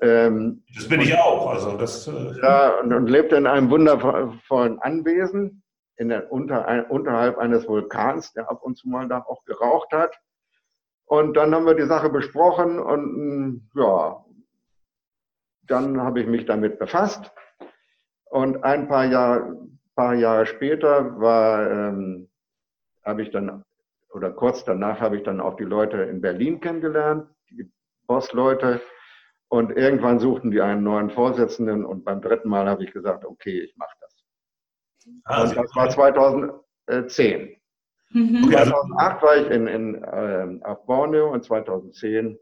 Ähm, 0.00 0.62
das 0.76 0.88
bin 0.88 1.00
ich 1.00 1.16
auch. 1.16 1.50
Also 1.50 1.76
das, 1.76 2.06
äh, 2.06 2.40
ja, 2.40 2.78
und, 2.80 2.92
und 2.92 3.08
lebte 3.08 3.36
in 3.36 3.46
einem 3.46 3.70
wundervollen 3.70 4.78
Anwesen 4.80 5.62
in 5.96 6.10
der, 6.10 6.30
unter, 6.30 6.66
ein, 6.66 6.86
unterhalb 6.86 7.38
eines 7.38 7.66
Vulkans, 7.66 8.32
der 8.32 8.50
ab 8.50 8.62
und 8.62 8.76
zu 8.76 8.88
mal 8.88 9.08
da 9.08 9.18
auch 9.20 9.44
geraucht 9.44 9.92
hat. 9.92 10.16
Und 11.06 11.36
dann 11.36 11.54
haben 11.54 11.66
wir 11.66 11.74
die 11.74 11.86
Sache 11.86 12.10
besprochen 12.10 12.78
und 12.78 13.68
ja, 13.74 14.24
dann 15.62 16.00
habe 16.00 16.20
ich 16.20 16.26
mich 16.26 16.46
damit 16.46 16.78
befasst. 16.78 17.32
Und 18.26 18.62
ein 18.62 18.88
paar 18.88 19.06
Jahre, 19.06 19.56
paar 19.96 20.14
Jahre 20.14 20.46
später 20.46 21.18
war, 21.18 21.70
ähm, 21.70 22.28
habe 23.04 23.22
ich 23.22 23.30
dann, 23.30 23.64
oder 24.12 24.30
kurz 24.30 24.64
danach 24.64 25.00
habe 25.00 25.16
ich 25.16 25.22
dann 25.22 25.40
auch 25.40 25.56
die 25.56 25.64
Leute 25.64 25.98
in 25.98 26.20
Berlin 26.20 26.60
kennengelernt, 26.60 27.28
die 27.50 27.70
Bossleute. 28.06 28.80
Und 29.50 29.70
irgendwann 29.70 30.18
suchten 30.18 30.50
die 30.50 30.60
einen 30.60 30.82
neuen 30.82 31.10
Vorsitzenden 31.10 31.84
und 31.84 32.04
beim 32.04 32.20
dritten 32.20 32.48
Mal 32.48 32.68
habe 32.68 32.84
ich 32.84 32.92
gesagt, 32.92 33.24
okay, 33.24 33.60
ich 33.60 33.76
mache 33.76 33.96
das. 34.00 34.24
Ah, 35.24 35.42
und 35.42 35.56
das 35.56 35.74
war 35.74 35.88
2010. 35.88 37.56
Mhm. 38.10 38.50
2008 38.50 39.22
war 39.22 39.36
ich 39.36 39.50
in, 39.50 39.66
in, 39.66 40.02
äh, 40.02 40.64
auf 40.64 40.84
Borneo 40.86 41.32
und 41.32 41.44
2010 41.44 42.38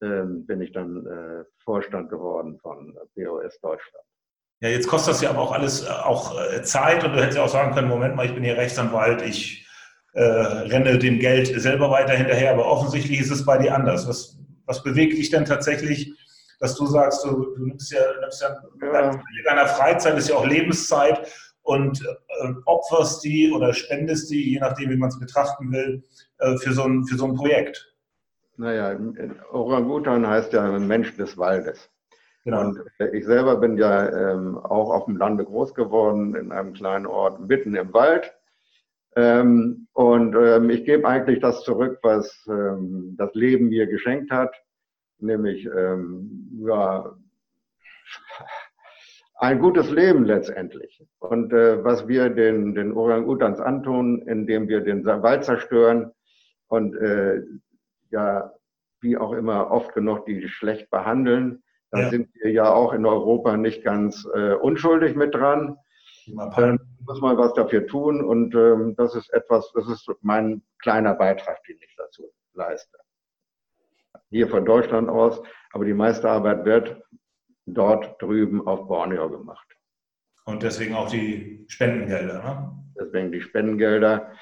äh, 0.00 0.22
bin 0.24 0.60
ich 0.60 0.72
dann 0.72 1.06
äh, 1.06 1.44
Vorstand 1.62 2.10
geworden 2.10 2.58
von 2.60 2.96
BOS 3.14 3.60
Deutschland. 3.60 4.04
Ja, 4.60 4.68
jetzt 4.68 4.86
kostet 4.86 5.14
das 5.14 5.22
ja 5.22 5.30
aber 5.30 5.40
auch 5.40 5.52
alles 5.52 5.84
äh, 5.84 5.90
auch 5.90 6.40
äh, 6.40 6.62
Zeit 6.62 7.04
und 7.04 7.12
du 7.12 7.20
hättest 7.20 7.36
ja 7.36 7.44
auch 7.44 7.48
sagen 7.48 7.74
können, 7.74 7.88
Moment 7.88 8.14
mal, 8.14 8.26
ich 8.26 8.34
bin 8.34 8.44
hier 8.44 8.56
Rechtsanwalt, 8.56 9.22
ich 9.22 9.61
äh, 10.12 10.22
renne 10.22 10.98
dem 10.98 11.18
Geld 11.18 11.48
selber 11.60 11.90
weiter 11.90 12.12
hinterher, 12.12 12.52
aber 12.52 12.66
offensichtlich 12.66 13.20
ist 13.20 13.30
es 13.30 13.44
bei 13.44 13.58
dir 13.58 13.74
anders. 13.74 14.08
Was, 14.08 14.38
was 14.66 14.82
bewegt 14.82 15.16
dich 15.16 15.30
denn 15.30 15.44
tatsächlich, 15.44 16.12
dass 16.60 16.74
du 16.76 16.86
sagst, 16.86 17.24
du, 17.24 17.54
du 17.56 17.66
nimmst 17.66 17.92
ja, 17.92 18.00
nimmst 18.20 18.42
ja, 18.42 18.56
ja. 18.82 19.22
deiner 19.44 19.66
Freizeit 19.66 20.16
ist 20.16 20.28
ja 20.28 20.36
auch 20.36 20.46
Lebenszeit 20.46 21.26
und 21.62 22.00
äh, 22.02 22.52
opferst 22.66 23.24
die 23.24 23.50
oder 23.52 23.72
spendest 23.72 24.30
die, 24.30 24.52
je 24.52 24.60
nachdem, 24.60 24.90
wie 24.90 24.96
man 24.96 25.08
es 25.08 25.18
betrachten 25.18 25.72
will, 25.72 26.02
äh, 26.38 26.56
für, 26.58 26.72
so 26.72 26.84
ein, 26.84 27.04
für 27.04 27.16
so 27.16 27.26
ein 27.26 27.34
Projekt? 27.34 27.88
Naja, 28.56 28.98
Orangutan 29.50 30.26
heißt 30.26 30.52
ja 30.52 30.78
Mensch 30.78 31.16
des 31.16 31.38
Waldes. 31.38 31.88
Genau. 32.44 32.60
Und 32.60 32.80
ich 33.12 33.24
selber 33.24 33.56
bin 33.56 33.76
ja 33.76 34.08
ähm, 34.08 34.58
auch 34.58 34.90
auf 34.90 35.04
dem 35.06 35.16
Lande 35.16 35.44
groß 35.44 35.74
geworden, 35.74 36.34
in 36.34 36.52
einem 36.52 36.72
kleinen 36.72 37.06
Ort 37.06 37.40
mitten 37.40 37.74
im 37.74 37.92
Wald. 37.92 38.32
Ähm, 39.14 39.88
und 39.92 40.34
ähm, 40.34 40.70
ich 40.70 40.84
gebe 40.84 41.06
eigentlich 41.06 41.40
das 41.40 41.62
zurück, 41.62 41.98
was 42.02 42.46
ähm, 42.48 43.14
das 43.18 43.34
Leben 43.34 43.68
mir 43.68 43.86
geschenkt 43.86 44.30
hat, 44.30 44.54
nämlich 45.18 45.66
ähm, 45.66 46.48
ja, 46.66 47.14
ein 49.36 49.58
gutes 49.58 49.90
Leben 49.90 50.24
letztendlich. 50.24 51.04
Und 51.18 51.52
äh, 51.52 51.84
was 51.84 52.08
wir 52.08 52.30
den, 52.30 52.74
den 52.74 52.92
Orang-Utans 52.92 53.60
antun, 53.60 54.22
indem 54.22 54.68
wir 54.68 54.80
den 54.80 55.04
Wald 55.04 55.44
zerstören 55.44 56.12
und 56.68 56.96
äh, 56.96 57.42
ja, 58.10 58.52
wie 59.00 59.16
auch 59.16 59.32
immer, 59.32 59.70
oft 59.70 59.94
genug 59.94 60.26
die 60.26 60.48
schlecht 60.48 60.90
behandeln, 60.90 61.62
da 61.90 62.00
ja. 62.02 62.10
sind 62.10 62.28
wir 62.34 62.50
ja 62.50 62.72
auch 62.72 62.92
in 62.92 63.04
Europa 63.04 63.56
nicht 63.56 63.84
ganz 63.84 64.26
äh, 64.34 64.54
unschuldig 64.54 65.16
mit 65.16 65.34
dran. 65.34 65.76
Dann 66.56 66.78
muss 67.06 67.20
man 67.20 67.36
was 67.36 67.54
dafür 67.54 67.86
tun 67.86 68.22
und 68.24 68.54
ähm, 68.54 68.94
das 68.96 69.14
ist 69.14 69.32
etwas, 69.32 69.70
das 69.74 69.88
ist 69.88 70.10
mein 70.20 70.62
kleiner 70.78 71.14
Beitrag, 71.14 71.62
den 71.64 71.76
ich 71.80 71.94
dazu 71.96 72.30
leiste. 72.54 72.98
Hier 74.30 74.48
von 74.48 74.64
Deutschland 74.64 75.08
aus, 75.08 75.42
aber 75.72 75.84
die 75.84 75.94
meiste 75.94 76.28
Arbeit 76.28 76.64
wird 76.64 77.02
dort 77.66 78.20
drüben 78.20 78.66
auf 78.66 78.88
Borneo 78.88 79.28
gemacht. 79.28 79.66
Und 80.44 80.62
deswegen 80.62 80.94
auch 80.94 81.08
die 81.08 81.64
Spendengelder, 81.68 82.42
ne? 82.42 82.72
Deswegen 82.98 83.32
die 83.32 83.40
Spendengelder. 83.40 84.32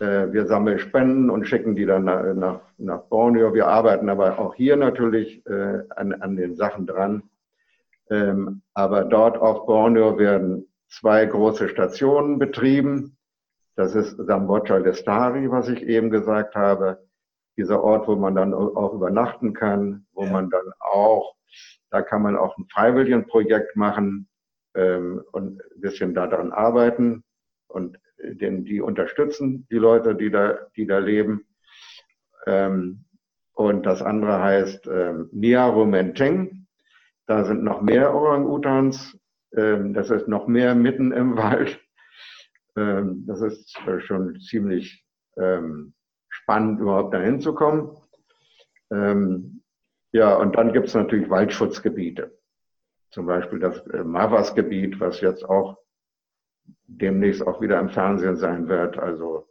Äh, 0.00 0.32
wir 0.32 0.46
sammeln 0.46 0.78
Spenden 0.78 1.30
und 1.30 1.46
schicken 1.46 1.76
die 1.76 1.86
dann 1.86 2.04
nach, 2.04 2.60
nach 2.78 3.02
Borneo. 3.02 3.54
Wir 3.54 3.68
arbeiten 3.68 4.08
aber 4.08 4.38
auch 4.38 4.54
hier 4.54 4.76
natürlich 4.76 5.44
äh, 5.46 5.82
an, 5.90 6.12
an 6.14 6.36
den 6.36 6.56
Sachen 6.56 6.86
dran. 6.86 7.22
Ähm, 8.10 8.62
aber 8.74 9.04
dort 9.04 9.38
auf 9.38 9.66
Borneo 9.66 10.18
werden 10.18 10.68
zwei 10.92 11.26
große 11.26 11.68
Stationen 11.68 12.38
betrieben. 12.38 13.16
Das 13.76 13.94
ist 13.94 14.16
Sambocha 14.16 14.76
Lestari, 14.76 15.50
was 15.50 15.68
ich 15.68 15.82
eben 15.82 16.10
gesagt 16.10 16.54
habe. 16.54 17.06
Dieser 17.56 17.82
Ort, 17.82 18.08
wo 18.08 18.16
man 18.16 18.34
dann 18.34 18.54
auch 18.54 18.94
übernachten 18.94 19.52
kann, 19.52 20.06
wo 20.12 20.24
ja. 20.24 20.30
man 20.30 20.50
dann 20.50 20.72
auch 20.78 21.34
da 21.92 22.00
kann 22.00 22.22
man 22.22 22.36
auch 22.36 22.56
ein 22.56 22.66
Freiwilligenprojekt 22.72 23.76
machen 23.76 24.28
ähm, 24.74 25.22
und 25.32 25.60
ein 25.60 25.80
bisschen 25.80 26.14
daran 26.14 26.50
arbeiten 26.50 27.22
und 27.68 27.98
den, 28.18 28.64
die 28.64 28.80
unterstützen, 28.80 29.66
die 29.70 29.76
Leute, 29.76 30.14
die 30.14 30.30
da, 30.30 30.58
die 30.74 30.86
da 30.86 30.98
leben. 30.98 31.44
Ähm, 32.46 33.04
und 33.52 33.84
das 33.84 34.00
andere 34.00 34.42
heißt 34.42 34.86
ähm, 34.86 35.28
Niaru 35.32 35.84
Menteng. 35.84 36.66
Da 37.26 37.44
sind 37.44 37.62
noch 37.62 37.82
mehr 37.82 38.14
Orang-Utans. 38.14 39.18
Ähm, 39.56 39.94
das 39.94 40.10
ist 40.10 40.28
noch 40.28 40.46
mehr 40.46 40.74
mitten 40.74 41.12
im 41.12 41.36
Wald. 41.36 41.80
Ähm, 42.76 43.24
das 43.26 43.40
ist 43.42 43.78
schon 43.98 44.40
ziemlich 44.40 45.04
ähm, 45.36 45.94
spannend, 46.28 46.80
überhaupt 46.80 47.14
dahin 47.14 47.40
zu 47.40 47.54
kommen. 47.54 47.96
Ähm, 48.90 49.62
ja, 50.12 50.34
und 50.34 50.56
dann 50.56 50.72
gibt 50.72 50.88
es 50.88 50.94
natürlich 50.94 51.30
Waldschutzgebiete. 51.30 52.38
Zum 53.10 53.26
Beispiel 53.26 53.58
das 53.58 53.78
äh, 53.88 54.04
Mavas-Gebiet, 54.04 55.00
was 55.00 55.20
jetzt 55.20 55.44
auch 55.44 55.78
demnächst 56.86 57.46
auch 57.46 57.60
wieder 57.60 57.78
im 57.80 57.90
Fernsehen 57.90 58.36
sein 58.36 58.68
wird. 58.68 58.98
Also 58.98 59.48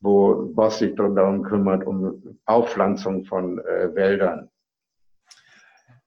wo 0.00 0.52
Boss 0.54 0.78
sich 0.78 0.94
darum 0.94 1.42
kümmert, 1.42 1.86
um 1.86 2.38
Aufpflanzung 2.44 3.24
von 3.24 3.58
äh, 3.58 3.94
Wäldern. 3.94 4.50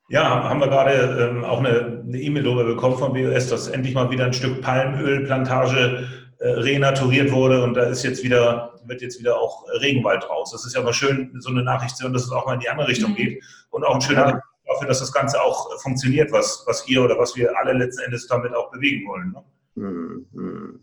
Ja, 0.09 0.49
haben 0.49 0.59
wir 0.59 0.67
gerade 0.67 1.29
ähm, 1.29 1.43
auch 1.43 1.59
eine 1.59 2.03
E-Mail 2.11 2.41
e 2.41 2.45
darüber 2.45 2.63
bekommen 2.63 2.97
von 2.97 3.13
BOS, 3.13 3.47
dass 3.47 3.67
endlich 3.67 3.93
mal 3.93 4.09
wieder 4.09 4.25
ein 4.25 4.33
Stück 4.33 4.61
Palmölplantage 4.61 6.07
äh, 6.39 6.49
renaturiert 6.49 7.31
wurde 7.31 7.63
und 7.63 7.75
da 7.75 7.83
ist 7.83 8.03
jetzt 8.03 8.23
wieder, 8.23 8.73
wird 8.85 9.03
jetzt 9.03 9.19
wieder 9.19 9.37
auch 9.37 9.65
Regenwald 9.81 10.27
raus. 10.27 10.51
Das 10.51 10.65
ist 10.65 10.75
ja 10.75 10.81
mal 10.81 10.93
schön, 10.93 11.31
so 11.39 11.51
eine 11.51 11.63
Nachricht 11.63 11.95
zu 11.95 12.03
hören, 12.03 12.13
dass 12.13 12.23
es 12.23 12.31
auch 12.31 12.47
mal 12.47 12.55
in 12.55 12.59
die 12.59 12.69
andere 12.69 12.87
Richtung 12.87 13.11
mhm. 13.11 13.15
geht 13.15 13.43
und 13.69 13.83
auch 13.83 13.93
ein 13.93 14.01
schöner 14.01 14.29
ja. 14.29 14.41
dafür, 14.65 14.87
dass 14.87 14.99
das 14.99 15.11
Ganze 15.11 15.41
auch 15.43 15.79
funktioniert, 15.79 16.31
was, 16.31 16.63
was 16.65 16.87
ihr 16.87 17.03
oder 17.03 17.19
was 17.19 17.35
wir 17.35 17.55
alle 17.59 17.73
letzten 17.73 18.01
Endes 18.03 18.25
damit 18.25 18.55
auch 18.55 18.71
bewegen 18.71 19.07
wollen. 19.07 19.31
Ne? 19.31 20.25
Mhm. 20.33 20.79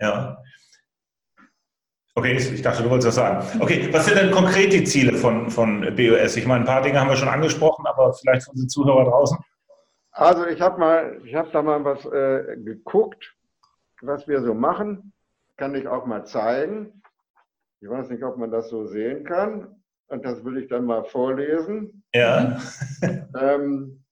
Ja. 0.00 0.38
Okay, 2.14 2.34
ich 2.36 2.62
dachte, 2.62 2.82
du 2.82 2.90
wolltest 2.90 3.08
das 3.08 3.14
sagen. 3.14 3.60
Okay, 3.60 3.88
was 3.90 4.04
sind 4.04 4.18
denn 4.18 4.30
konkret 4.30 4.72
die 4.72 4.84
Ziele 4.84 5.16
von, 5.16 5.50
von 5.50 5.80
BOS? 5.96 6.36
Ich 6.36 6.46
meine, 6.46 6.60
ein 6.60 6.66
paar 6.66 6.82
Dinge 6.82 7.00
haben 7.00 7.08
wir 7.08 7.16
schon 7.16 7.28
angesprochen, 7.28 7.86
aber 7.86 8.12
vielleicht 8.12 8.44
von 8.44 8.54
den 8.54 8.68
Zuhörern 8.68 9.06
draußen. 9.06 9.38
Also 10.10 10.46
ich 10.46 10.60
habe 10.60 10.78
mal, 10.78 11.20
ich 11.24 11.34
habe 11.34 11.48
da 11.52 11.62
mal 11.62 11.82
was 11.84 12.04
äh, 12.04 12.56
geguckt 12.62 13.34
was 14.02 14.26
wir 14.28 14.42
so 14.42 14.52
machen, 14.52 15.12
kann 15.56 15.74
ich 15.74 15.86
auch 15.86 16.06
mal 16.06 16.24
zeigen. 16.24 17.02
Ich 17.80 17.88
weiß 17.88 18.10
nicht, 18.10 18.22
ob 18.22 18.36
man 18.36 18.50
das 18.50 18.68
so 18.68 18.86
sehen 18.86 19.24
kann. 19.24 19.76
Und 20.08 20.24
das 20.24 20.44
will 20.44 20.58
ich 20.58 20.68
dann 20.68 20.84
mal 20.84 21.04
vorlesen. 21.04 22.02
Ja. 22.14 22.60
ähm, 23.40 24.04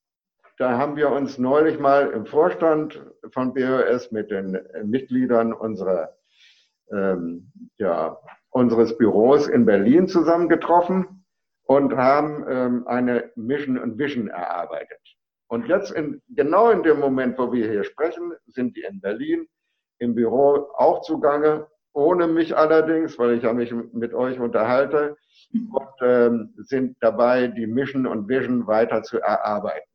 da 0.59 0.79
haben 0.79 0.97
wir 0.97 1.11
uns 1.11 1.39
neulich 1.39 1.79
mal 1.79 2.11
im 2.11 2.27
Vorstand 2.27 3.05
von 3.33 3.53
BOS 3.53 4.11
mit 4.11 4.31
den 4.31 4.59
Mitgliedern 4.85 5.53
unserer, 5.53 6.17
ähm, 6.91 7.53
ja, 7.81 8.17
unseres 8.51 8.97
Büros 8.97 9.49
in 9.49 9.65
Berlin 9.65 10.07
zusammengetroffen 10.07 11.25
und 11.65 11.97
haben 11.97 12.45
ähm, 12.49 12.87
eine 12.87 13.31
Mission 13.37 13.79
und 13.79 13.99
Vision 13.99 14.29
erarbeitet. 14.29 15.01
Und 15.49 15.67
jetzt 15.67 15.91
in, 15.91 16.23
genau 16.29 16.71
in 16.71 16.83
dem 16.83 17.01
Moment, 17.01 17.39
wo 17.39 17.53
wir 17.53 17.69
hier 17.69 17.85
sprechen, 17.85 18.33
sind 18.47 18.77
die 18.77 18.83
in 18.83 19.01
Berlin 19.01 19.49
im 19.99 20.15
Büro 20.15 20.69
auch 20.77 21.03
zugange, 21.03 21.67
ohne 21.93 22.29
mich 22.29 22.57
allerdings, 22.57 23.19
weil 23.19 23.33
ich 23.33 23.43
ja 23.43 23.53
mich 23.53 23.73
mit 23.93 24.15
euch 24.15 24.39
unterhalte 24.39 25.17
und 25.53 25.89
ähm, 26.03 26.55
sind 26.57 26.97
dabei, 27.01 27.49
die 27.49 27.67
Mission 27.67 28.07
und 28.07 28.29
Vision 28.29 28.67
weiter 28.67 29.03
zu 29.03 29.21
erarbeiten. 29.21 29.89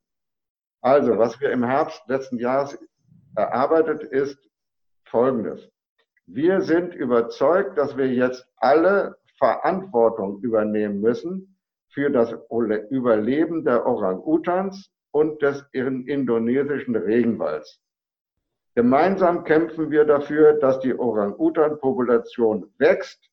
Also, 0.82 1.16
was 1.18 1.40
wir 1.40 1.50
im 1.50 1.64
Herbst 1.64 2.02
letzten 2.06 2.38
Jahres 2.38 2.78
erarbeitet 3.34 4.02
ist, 4.02 4.38
Folgendes. 5.04 5.70
Wir 6.26 6.60
sind 6.62 6.94
überzeugt, 6.94 7.78
dass 7.78 7.96
wir 7.96 8.08
jetzt 8.12 8.48
alle 8.56 9.16
Verantwortung 9.38 10.40
übernehmen 10.40 11.00
müssen 11.00 11.56
für 11.88 12.10
das 12.10 12.34
Überleben 12.90 13.64
der 13.64 13.86
Orang-Utans 13.86 14.90
und 15.12 15.40
des 15.40 15.64
indonesischen 15.72 16.96
Regenwalds. 16.96 17.80
Gemeinsam 18.74 19.44
kämpfen 19.44 19.90
wir 19.90 20.04
dafür, 20.04 20.54
dass 20.54 20.80
die 20.80 20.98
Orang-Utan-Population 20.98 22.70
wächst, 22.78 23.30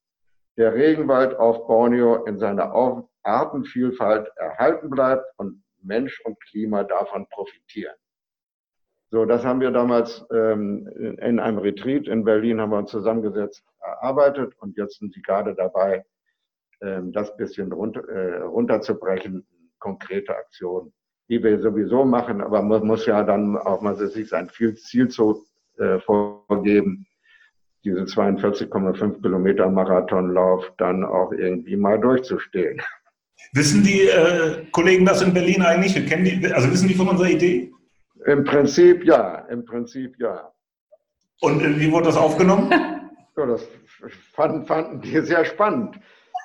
der 0.55 0.73
Regenwald 0.73 1.35
auf 1.35 1.67
Borneo 1.67 2.23
in 2.25 2.37
seiner 2.37 2.71
Artenvielfalt 3.23 4.29
erhalten 4.37 4.89
bleibt 4.89 5.25
und 5.37 5.63
Mensch 5.81 6.21
und 6.25 6.39
Klima 6.45 6.83
davon 6.83 7.27
profitieren. 7.29 7.95
So, 9.13 9.25
das 9.25 9.45
haben 9.45 9.61
wir 9.61 9.69
damals 9.69 10.25
ähm, 10.33 10.87
in 11.21 11.39
einem 11.39 11.59
Retreat 11.59 12.07
in 12.07 12.23
Berlin 12.23 12.59
haben 12.59 12.71
wir 12.71 12.79
uns 12.79 12.89
zusammengesetzt, 12.89 13.63
erarbeitet 13.79 14.55
und 14.57 14.75
jetzt 14.75 14.97
sind 14.97 15.13
Sie 15.13 15.21
gerade 15.21 15.53
dabei, 15.53 16.03
ähm, 16.81 17.11
das 17.11 17.37
bisschen 17.37 17.71
runter, 17.71 18.09
äh, 18.09 18.41
runterzubrechen, 18.41 19.45
konkrete 19.77 20.35
Aktionen, 20.35 20.91
die 21.29 21.43
wir 21.43 21.61
sowieso 21.61 22.03
machen, 22.05 22.41
aber 22.41 22.63
man 22.63 22.87
muss 22.87 23.05
ja 23.05 23.21
dann 23.21 23.55
auch 23.55 23.81
mal 23.81 23.95
sich 23.95 24.29
sein 24.29 24.49
Ziel 24.49 25.07
zu 25.09 25.45
äh, 25.77 25.99
vorgeben, 25.99 27.05
diese 27.83 28.05
42,5 28.05 29.21
Kilometer 29.21 29.69
Marathonlauf 29.69 30.73
dann 30.79 31.05
auch 31.05 31.31
irgendwie 31.33 31.75
mal 31.75 31.99
durchzustehen. 31.99 32.81
Wissen 33.51 33.83
die 33.83 34.07
äh, 34.07 34.65
Kollegen 34.71 35.05
das 35.05 35.21
in 35.21 35.35
Berlin 35.35 35.61
eigentlich? 35.61 35.93
Kennen 36.07 36.25
die, 36.25 36.51
also 36.51 36.71
wissen 36.71 36.87
die 36.87 36.95
von 36.95 37.09
unserer 37.09 37.29
Idee? 37.29 37.71
Im 38.25 38.43
Prinzip 38.43 39.03
ja, 39.05 39.39
im 39.49 39.65
Prinzip 39.65 40.15
ja. 40.19 40.51
Und 41.41 41.61
wie 41.79 41.91
wurde 41.91 42.05
das 42.05 42.17
aufgenommen? 42.17 42.71
Ja, 43.35 43.47
das 43.47 43.67
fanden, 44.35 44.63
fanden 44.67 45.01
die 45.01 45.19
sehr 45.21 45.43
spannend. 45.43 45.99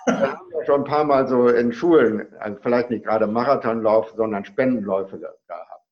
Wir 0.06 0.32
haben 0.32 0.49
ja 0.58 0.64
schon 0.64 0.80
ein 0.80 0.85
paar 0.85 1.04
Mal 1.04 1.28
so 1.28 1.49
in 1.49 1.70
Schulen, 1.70 2.26
also 2.38 2.58
vielleicht 2.62 2.88
nicht 2.88 3.04
gerade 3.04 3.26
Marathonlauf, 3.26 4.14
sondern 4.16 4.47
Spendenläufe 4.47 5.18
gehabt. 5.18 5.38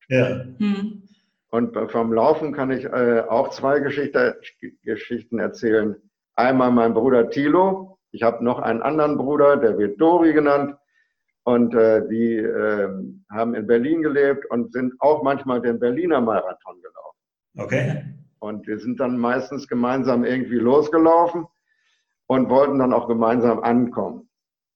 Ja. 0.08 0.44
Hm. 0.58 1.02
Und 1.50 1.90
vom 1.90 2.12
Laufen 2.14 2.52
kann 2.52 2.70
ich 2.70 2.84
äh, 2.84 3.22
auch 3.28 3.50
zwei 3.50 3.80
Geschichte, 3.80 4.40
Geschichten 4.84 5.38
erzählen. 5.38 5.96
Einmal 6.34 6.70
mein 6.70 6.94
Bruder 6.94 7.30
Thilo. 7.30 7.98
Ich 8.10 8.22
habe 8.22 8.44
noch 8.44 8.58
einen 8.58 8.82
anderen 8.82 9.16
Bruder, 9.16 9.56
der 9.56 9.78
wird 9.78 10.00
Dori 10.00 10.32
genannt. 10.32 10.76
Und 11.46 11.76
äh, 11.76 12.02
die 12.08 12.38
äh, 12.38 12.88
haben 13.30 13.54
in 13.54 13.68
Berlin 13.68 14.02
gelebt 14.02 14.44
und 14.50 14.72
sind 14.72 14.94
auch 14.98 15.22
manchmal 15.22 15.62
den 15.62 15.78
Berliner 15.78 16.20
Marathon 16.20 16.82
gelaufen. 16.82 17.18
Okay. 17.56 18.04
Und 18.40 18.66
wir 18.66 18.80
sind 18.80 18.98
dann 18.98 19.16
meistens 19.16 19.68
gemeinsam 19.68 20.24
irgendwie 20.24 20.58
losgelaufen 20.58 21.46
und 22.26 22.50
wollten 22.50 22.80
dann 22.80 22.92
auch 22.92 23.06
gemeinsam 23.06 23.60
ankommen. 23.60 24.28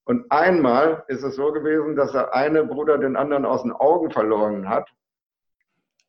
Und 0.04 0.30
einmal 0.30 1.02
ist 1.08 1.24
es 1.24 1.34
so 1.34 1.50
gewesen, 1.50 1.96
dass 1.96 2.12
der 2.12 2.32
eine 2.34 2.64
Bruder 2.64 2.98
den 2.98 3.16
anderen 3.16 3.46
aus 3.46 3.62
den 3.62 3.72
Augen 3.72 4.12
verloren 4.12 4.68
hat. 4.68 4.88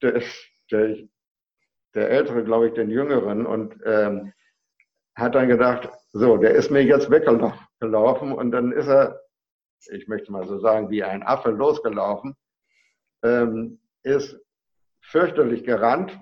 Der, 0.03 0.21
der, 0.69 0.95
der 1.95 2.09
ältere, 2.11 2.43
glaube 2.43 2.67
ich, 2.67 2.73
den 2.73 2.91
jüngeren 2.91 3.47
und 3.47 3.75
ähm, 3.83 4.31
hat 5.15 5.33
dann 5.33 5.47
gedacht, 5.47 5.89
so, 6.11 6.37
der 6.37 6.51
ist 6.51 6.69
mir 6.69 6.83
jetzt 6.83 7.09
weggelaufen 7.09 8.33
und 8.33 8.51
dann 8.51 8.71
ist 8.71 8.87
er 8.87 9.19
ich 9.89 10.07
möchte 10.07 10.31
mal 10.31 10.47
so 10.47 10.59
sagen, 10.59 10.89
wie 10.89 11.03
ein 11.03 11.23
Affe 11.23 11.51
losgelaufen, 11.51 12.35
ähm, 13.23 13.79
ist 14.03 14.39
fürchterlich 15.01 15.63
gerannt, 15.63 16.17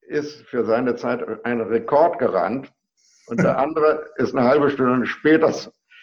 ist 0.00 0.42
für 0.42 0.64
seine 0.64 0.96
Zeit 0.96 1.22
ein 1.44 1.60
Rekord 1.60 2.18
gerannt 2.18 2.72
und 3.26 3.40
der 3.40 3.58
andere 3.58 4.10
ist 4.16 4.34
eine 4.34 4.46
halbe 4.48 4.70
Stunde 4.70 5.06
später, 5.06 5.52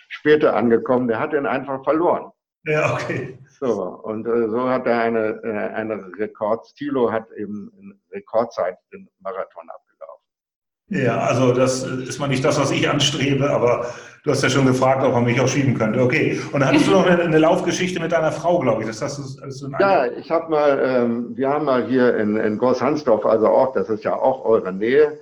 später 0.07 0.55
angekommen, 0.55 1.07
der 1.07 1.19
hat 1.19 1.33
ihn 1.33 1.45
einfach 1.45 1.83
verloren. 1.83 2.31
Ja, 2.65 2.93
okay. 2.93 3.37
So, 3.59 3.73
und 4.03 4.27
äh, 4.27 4.49
so 4.49 4.69
hat 4.69 4.85
er 4.85 5.01
eine, 5.01 5.41
äh, 5.43 5.73
eine 5.73 6.11
Rekord, 6.17 6.67
Stilo 6.67 7.11
hat 7.11 7.31
eben 7.31 7.71
in 7.77 7.99
Rekordzeit 8.11 8.77
den 8.91 9.09
Marathon 9.19 9.69
abgelaufen. 9.69 9.88
Ja, 10.89 11.19
also 11.19 11.53
das 11.53 11.83
ist 11.83 12.19
mal 12.19 12.27
nicht 12.27 12.43
das, 12.43 12.59
was 12.59 12.71
ich 12.71 12.89
anstrebe, 12.89 13.49
aber 13.49 13.85
du 14.23 14.31
hast 14.31 14.41
ja 14.41 14.49
schon 14.49 14.65
gefragt, 14.65 15.03
ob 15.03 15.13
man 15.13 15.23
mich 15.23 15.39
auch 15.39 15.47
schieben 15.47 15.75
könnte. 15.75 16.01
Okay. 16.01 16.39
Und 16.51 16.61
dann 16.61 16.69
hattest 16.69 16.87
du 16.87 16.91
noch 16.91 17.05
eine, 17.05 17.23
eine 17.23 17.37
Laufgeschichte 17.37 17.99
mit 17.99 18.11
deiner 18.11 18.31
Frau, 18.31 18.59
glaube 18.59 18.81
ich. 18.81 18.87
Das 18.87 19.01
hast 19.01 19.19
du, 19.19 19.45
hast 19.45 19.61
du 19.61 19.71
ja, 19.79 20.07
ich 20.11 20.31
habe 20.31 20.49
mal, 20.49 20.79
ähm, 20.83 21.37
wir 21.37 21.49
haben 21.49 21.65
mal 21.65 21.85
hier 21.85 22.17
in, 22.17 22.37
in 22.37 22.57
Großhansdorf, 22.57 23.25
also 23.25 23.47
auch, 23.47 23.73
das 23.73 23.89
ist 23.89 24.03
ja 24.03 24.15
auch 24.15 24.45
eure 24.45 24.73
Nähe, 24.73 25.19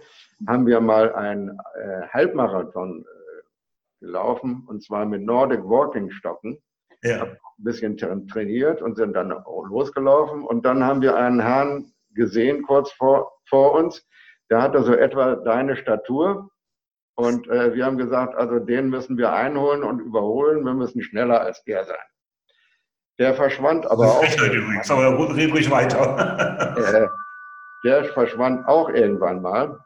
haben 0.48 0.66
wir 0.66 0.80
mal 0.80 1.14
einen 1.14 1.50
äh, 1.50 2.08
Halbmarathon 2.14 3.02
äh, 3.04 4.06
gelaufen 4.06 4.64
und 4.68 4.84
zwar 4.84 5.06
mit 5.06 5.24
Nordic 5.24 5.64
Walking 5.64 6.12
Stocken. 6.12 6.58
Ja. 7.04 7.20
Hab 7.20 7.30
ein 7.30 7.64
bisschen 7.64 7.98
trainiert 7.98 8.82
und 8.82 8.96
sind 8.96 9.14
dann 9.14 9.34
losgelaufen 9.70 10.44
und 10.44 10.66
dann 10.66 10.84
haben 10.84 11.02
wir 11.02 11.16
einen 11.16 11.40
Herrn 11.40 11.92
gesehen 12.14 12.64
kurz 12.64 12.92
vor, 12.92 13.34
vor 13.48 13.74
uns, 13.74 14.04
der 14.50 14.62
hatte 14.62 14.84
so 14.84 14.94
etwa 14.94 15.36
deine 15.36 15.76
Statur. 15.76 16.50
Und 17.16 17.48
äh, 17.48 17.74
wir 17.74 17.86
haben 17.86 17.98
gesagt, 17.98 18.36
also 18.36 18.60
den 18.60 18.90
müssen 18.90 19.18
wir 19.18 19.34
einholen 19.34 19.84
und 19.84 20.00
überholen. 20.00 20.64
Wir 20.64 20.74
müssen 20.74 21.02
schneller 21.02 21.42
als 21.42 21.64
der 21.64 21.86
sein. 21.86 21.98
Der 23.20 23.34
verschwand 23.34 23.90
aber 23.90 24.06
auch. 24.06 24.24
Übrigens, 24.24 24.92
aber 24.92 25.36
red 25.36 25.52
ruhig 25.52 25.72
weiter. 25.72 26.78
äh, 26.78 27.08
der 27.84 28.06
verschwand 28.06 28.68
auch 28.68 28.90
irgendwann 28.90 29.42
mal. 29.42 29.80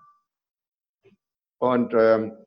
Und 1.60 1.94
ähm, 1.94 2.38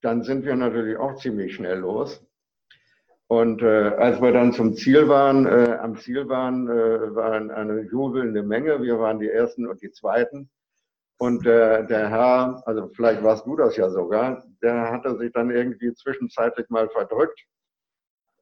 dann 0.00 0.22
sind 0.22 0.44
wir 0.44 0.56
natürlich 0.56 0.96
auch 0.96 1.16
ziemlich 1.16 1.54
schnell 1.54 1.78
los. 1.78 2.24
Und 3.32 3.62
äh, 3.62 3.94
als 3.96 4.20
wir 4.20 4.30
dann 4.30 4.52
zum 4.52 4.74
Ziel 4.74 5.08
waren, 5.08 5.46
äh, 5.46 5.78
am 5.80 5.96
Ziel 5.96 6.28
waren, 6.28 6.68
äh, 6.68 7.14
waren 7.14 7.50
eine 7.50 7.80
jubelnde 7.80 8.42
Menge. 8.42 8.82
Wir 8.82 8.98
waren 8.98 9.20
die 9.20 9.30
Ersten 9.30 9.66
und 9.66 9.80
die 9.80 9.90
Zweiten. 9.90 10.50
Und 11.16 11.46
äh, 11.46 11.86
der 11.86 12.10
Herr, 12.10 12.62
also 12.66 12.90
vielleicht 12.94 13.22
warst 13.22 13.46
du 13.46 13.56
das 13.56 13.74
ja 13.78 13.88
sogar, 13.88 14.44
der 14.62 14.92
hatte 14.92 15.16
sich 15.16 15.32
dann 15.32 15.50
irgendwie 15.50 15.94
zwischenzeitlich 15.94 16.68
mal 16.68 16.90
verdrückt. 16.90 17.40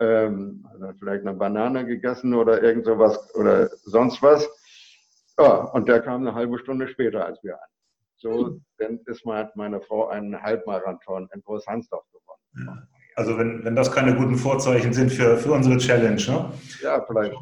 Ähm, 0.00 0.66
also 0.72 0.92
vielleicht 0.98 1.24
eine 1.24 1.34
Banane 1.34 1.86
gegessen 1.86 2.34
oder 2.34 2.60
irgend 2.60 2.86
sowas 2.86 3.32
oder 3.36 3.68
sonst 3.68 4.20
was. 4.24 4.48
Ja, 5.38 5.66
und 5.66 5.86
der 5.86 6.00
kam 6.00 6.26
eine 6.26 6.34
halbe 6.34 6.58
Stunde 6.58 6.88
später 6.88 7.24
als 7.24 7.40
wir 7.44 7.54
an. 7.54 7.68
So 8.16 8.60
dann 8.78 8.98
ist 9.06 9.24
meine 9.24 9.80
Frau 9.82 10.08
einen 10.08 10.42
Halbmarathon 10.42 11.28
in 11.32 11.42
Großhansdorf 11.42 12.06
gewonnen. 12.10 12.66
Ja. 12.66 12.99
Also 13.16 13.36
wenn, 13.38 13.64
wenn 13.64 13.76
das 13.76 13.92
keine 13.92 14.14
guten 14.14 14.36
Vorzeichen 14.36 14.92
sind 14.92 15.10
für, 15.10 15.36
für 15.36 15.52
unsere 15.52 15.76
Challenge. 15.78 16.22
Ne? 16.26 16.52
Ja, 16.82 17.04
vielleicht. 17.06 17.34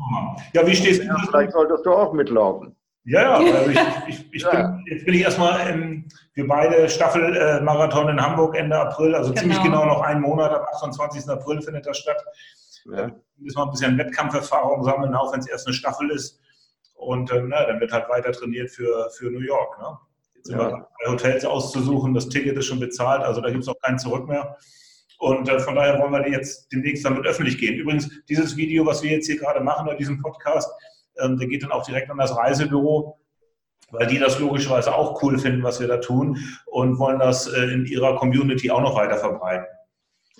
Ja, 0.52 0.66
wie 0.66 0.74
stehst 0.74 1.02
ja, 1.04 1.14
du? 1.14 1.26
Vielleicht 1.26 1.52
solltest 1.52 1.86
du 1.86 1.92
auch 1.92 2.12
mitlaufen. 2.12 2.74
Ja, 3.04 3.22
ja, 3.22 3.54
also 3.54 3.70
ich, 3.70 3.78
ich, 4.08 4.34
ich 4.34 4.42
ja. 4.42 4.50
Bin, 4.50 4.84
jetzt 4.86 5.04
bin 5.06 5.14
ich 5.14 5.22
erstmal, 5.22 5.70
im, 5.70 6.04
wir 6.34 6.46
beide 6.46 6.88
Staffelmarathon 6.88 8.10
in 8.10 8.20
Hamburg 8.20 8.56
Ende 8.56 8.78
April, 8.78 9.14
also 9.14 9.30
genau. 9.30 9.40
ziemlich 9.40 9.62
genau 9.62 9.86
noch 9.86 10.02
einen 10.02 10.20
Monat, 10.20 10.52
am 10.52 10.64
28. 10.74 11.28
April 11.28 11.62
findet 11.62 11.86
das 11.86 11.98
statt. 11.98 12.22
Ja. 12.84 13.10
müssen 13.36 13.58
wir 13.58 13.64
ein 13.64 13.70
bisschen 13.70 13.98
Wettkampferfahrung 13.98 14.82
sammeln, 14.82 15.14
auch 15.14 15.32
wenn 15.32 15.40
es 15.40 15.48
erst 15.48 15.66
eine 15.66 15.74
Staffel 15.74 16.10
ist. 16.10 16.40
Und 16.94 17.30
äh, 17.30 17.42
na, 17.42 17.64
dann 17.64 17.80
wird 17.80 17.92
halt 17.92 18.08
weiter 18.08 18.32
trainiert 18.32 18.70
für, 18.70 19.08
für 19.10 19.30
New 19.30 19.40
York. 19.40 19.78
Ne? 19.78 19.98
Jetzt 20.34 20.46
sind 20.48 20.58
ja. 20.58 20.70
wir 20.70 20.88
bei 21.04 21.10
Hotels 21.10 21.44
auszusuchen, 21.44 22.14
das 22.14 22.28
Ticket 22.28 22.56
ist 22.56 22.66
schon 22.66 22.80
bezahlt, 22.80 23.22
also 23.22 23.40
da 23.40 23.50
gibt 23.50 23.62
es 23.62 23.68
auch 23.68 23.80
kein 23.82 23.98
Zurück 23.98 24.26
mehr. 24.28 24.56
Und 25.18 25.48
äh, 25.48 25.58
von 25.58 25.74
daher 25.74 25.98
wollen 25.98 26.12
wir 26.12 26.28
jetzt 26.30 26.72
demnächst 26.72 27.04
damit 27.04 27.26
öffentlich 27.26 27.58
gehen. 27.58 27.78
Übrigens, 27.78 28.08
dieses 28.28 28.56
Video, 28.56 28.86
was 28.86 29.02
wir 29.02 29.10
jetzt 29.10 29.26
hier 29.26 29.38
gerade 29.38 29.60
machen 29.60 29.86
bei 29.86 29.94
diesem 29.94 30.22
Podcast, 30.22 30.70
ähm, 31.18 31.36
der 31.36 31.48
geht 31.48 31.62
dann 31.62 31.72
auch 31.72 31.84
direkt 31.84 32.10
an 32.10 32.18
das 32.18 32.36
Reisebüro, 32.36 33.18
weil 33.90 34.06
die 34.06 34.18
das 34.18 34.38
logischerweise 34.38 34.94
auch 34.94 35.22
cool 35.22 35.38
finden, 35.38 35.62
was 35.62 35.80
wir 35.80 35.88
da 35.88 35.98
tun 35.98 36.38
und 36.66 36.98
wollen 36.98 37.18
das 37.18 37.46
äh, 37.48 37.64
in 37.64 37.84
ihrer 37.86 38.16
Community 38.16 38.70
auch 38.70 38.80
noch 38.80 38.94
weiter 38.94 39.16
verbreiten. 39.16 39.66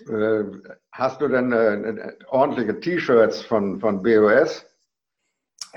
Äh, 0.06 0.44
hast 0.92 1.20
du 1.20 1.28
denn 1.28 1.52
äh, 1.52 2.12
ordentliche 2.28 2.78
T-Shirts 2.78 3.42
von, 3.42 3.80
von 3.80 4.02
BOS? 4.02 4.64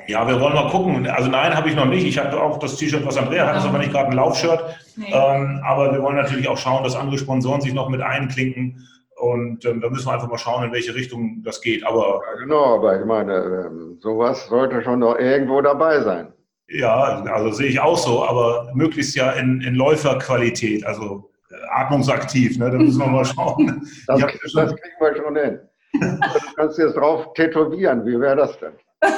Ja, 0.07 0.27
wir 0.27 0.39
wollen 0.39 0.55
mal 0.55 0.69
gucken. 0.69 1.07
Also 1.07 1.29
nein, 1.29 1.55
habe 1.55 1.69
ich 1.69 1.75
noch 1.75 1.85
nicht. 1.85 2.05
Ich 2.05 2.17
habe 2.17 2.41
auch 2.41 2.59
das 2.59 2.77
T-Shirt, 2.77 3.05
was 3.05 3.17
Andrea 3.17 3.47
hat, 3.47 3.57
ist 3.57 3.65
aber 3.65 3.77
nicht 3.77 3.91
gerade 3.91 4.09
ein 4.09 4.15
Laufshirt. 4.15 4.63
Nee. 4.95 5.11
Ähm, 5.13 5.61
aber 5.63 5.91
wir 5.93 6.01
wollen 6.01 6.15
natürlich 6.15 6.47
auch 6.47 6.57
schauen, 6.57 6.83
dass 6.83 6.95
andere 6.95 7.17
Sponsoren 7.17 7.61
sich 7.61 7.73
noch 7.73 7.89
mit 7.89 8.01
einklinken. 8.01 8.87
Und 9.17 9.65
ähm, 9.65 9.81
da 9.81 9.89
müssen 9.89 10.07
wir 10.07 10.13
einfach 10.13 10.29
mal 10.29 10.37
schauen, 10.37 10.63
in 10.63 10.71
welche 10.71 10.95
Richtung 10.95 11.43
das 11.43 11.61
geht. 11.61 11.85
Aber 11.85 12.21
ja, 12.25 12.39
genau, 12.39 12.75
aber 12.75 12.99
ich 12.99 13.05
meine, 13.05 13.35
ähm, 13.35 13.97
sowas 14.01 14.47
sollte 14.47 14.81
schon 14.81 14.99
noch 14.99 15.15
irgendwo 15.17 15.61
dabei 15.61 16.01
sein. 16.01 16.33
Ja, 16.67 17.21
also 17.25 17.51
sehe 17.51 17.67
ich 17.67 17.79
auch 17.79 17.97
so, 17.97 18.23
aber 18.23 18.71
möglichst 18.73 19.15
ja 19.15 19.31
in, 19.33 19.61
in 19.61 19.75
Läuferqualität, 19.75 20.85
also 20.85 21.29
äh, 21.51 21.55
atmungsaktiv. 21.69 22.57
Ne? 22.57 22.71
Da 22.71 22.77
müssen 22.77 22.99
wir 22.99 23.07
mal 23.07 23.25
schauen. 23.35 23.87
Das, 24.07 24.21
das 24.21 24.75
kriegen 24.75 24.99
wir 24.99 25.15
schon 25.15 25.35
hin. 25.35 25.59
du 25.99 26.55
kannst 26.55 26.79
jetzt 26.79 26.95
drauf 26.95 27.33
tätowieren. 27.33 28.05
Wie 28.05 28.19
wäre 28.19 28.37
das 28.37 28.57
denn? 28.59 28.73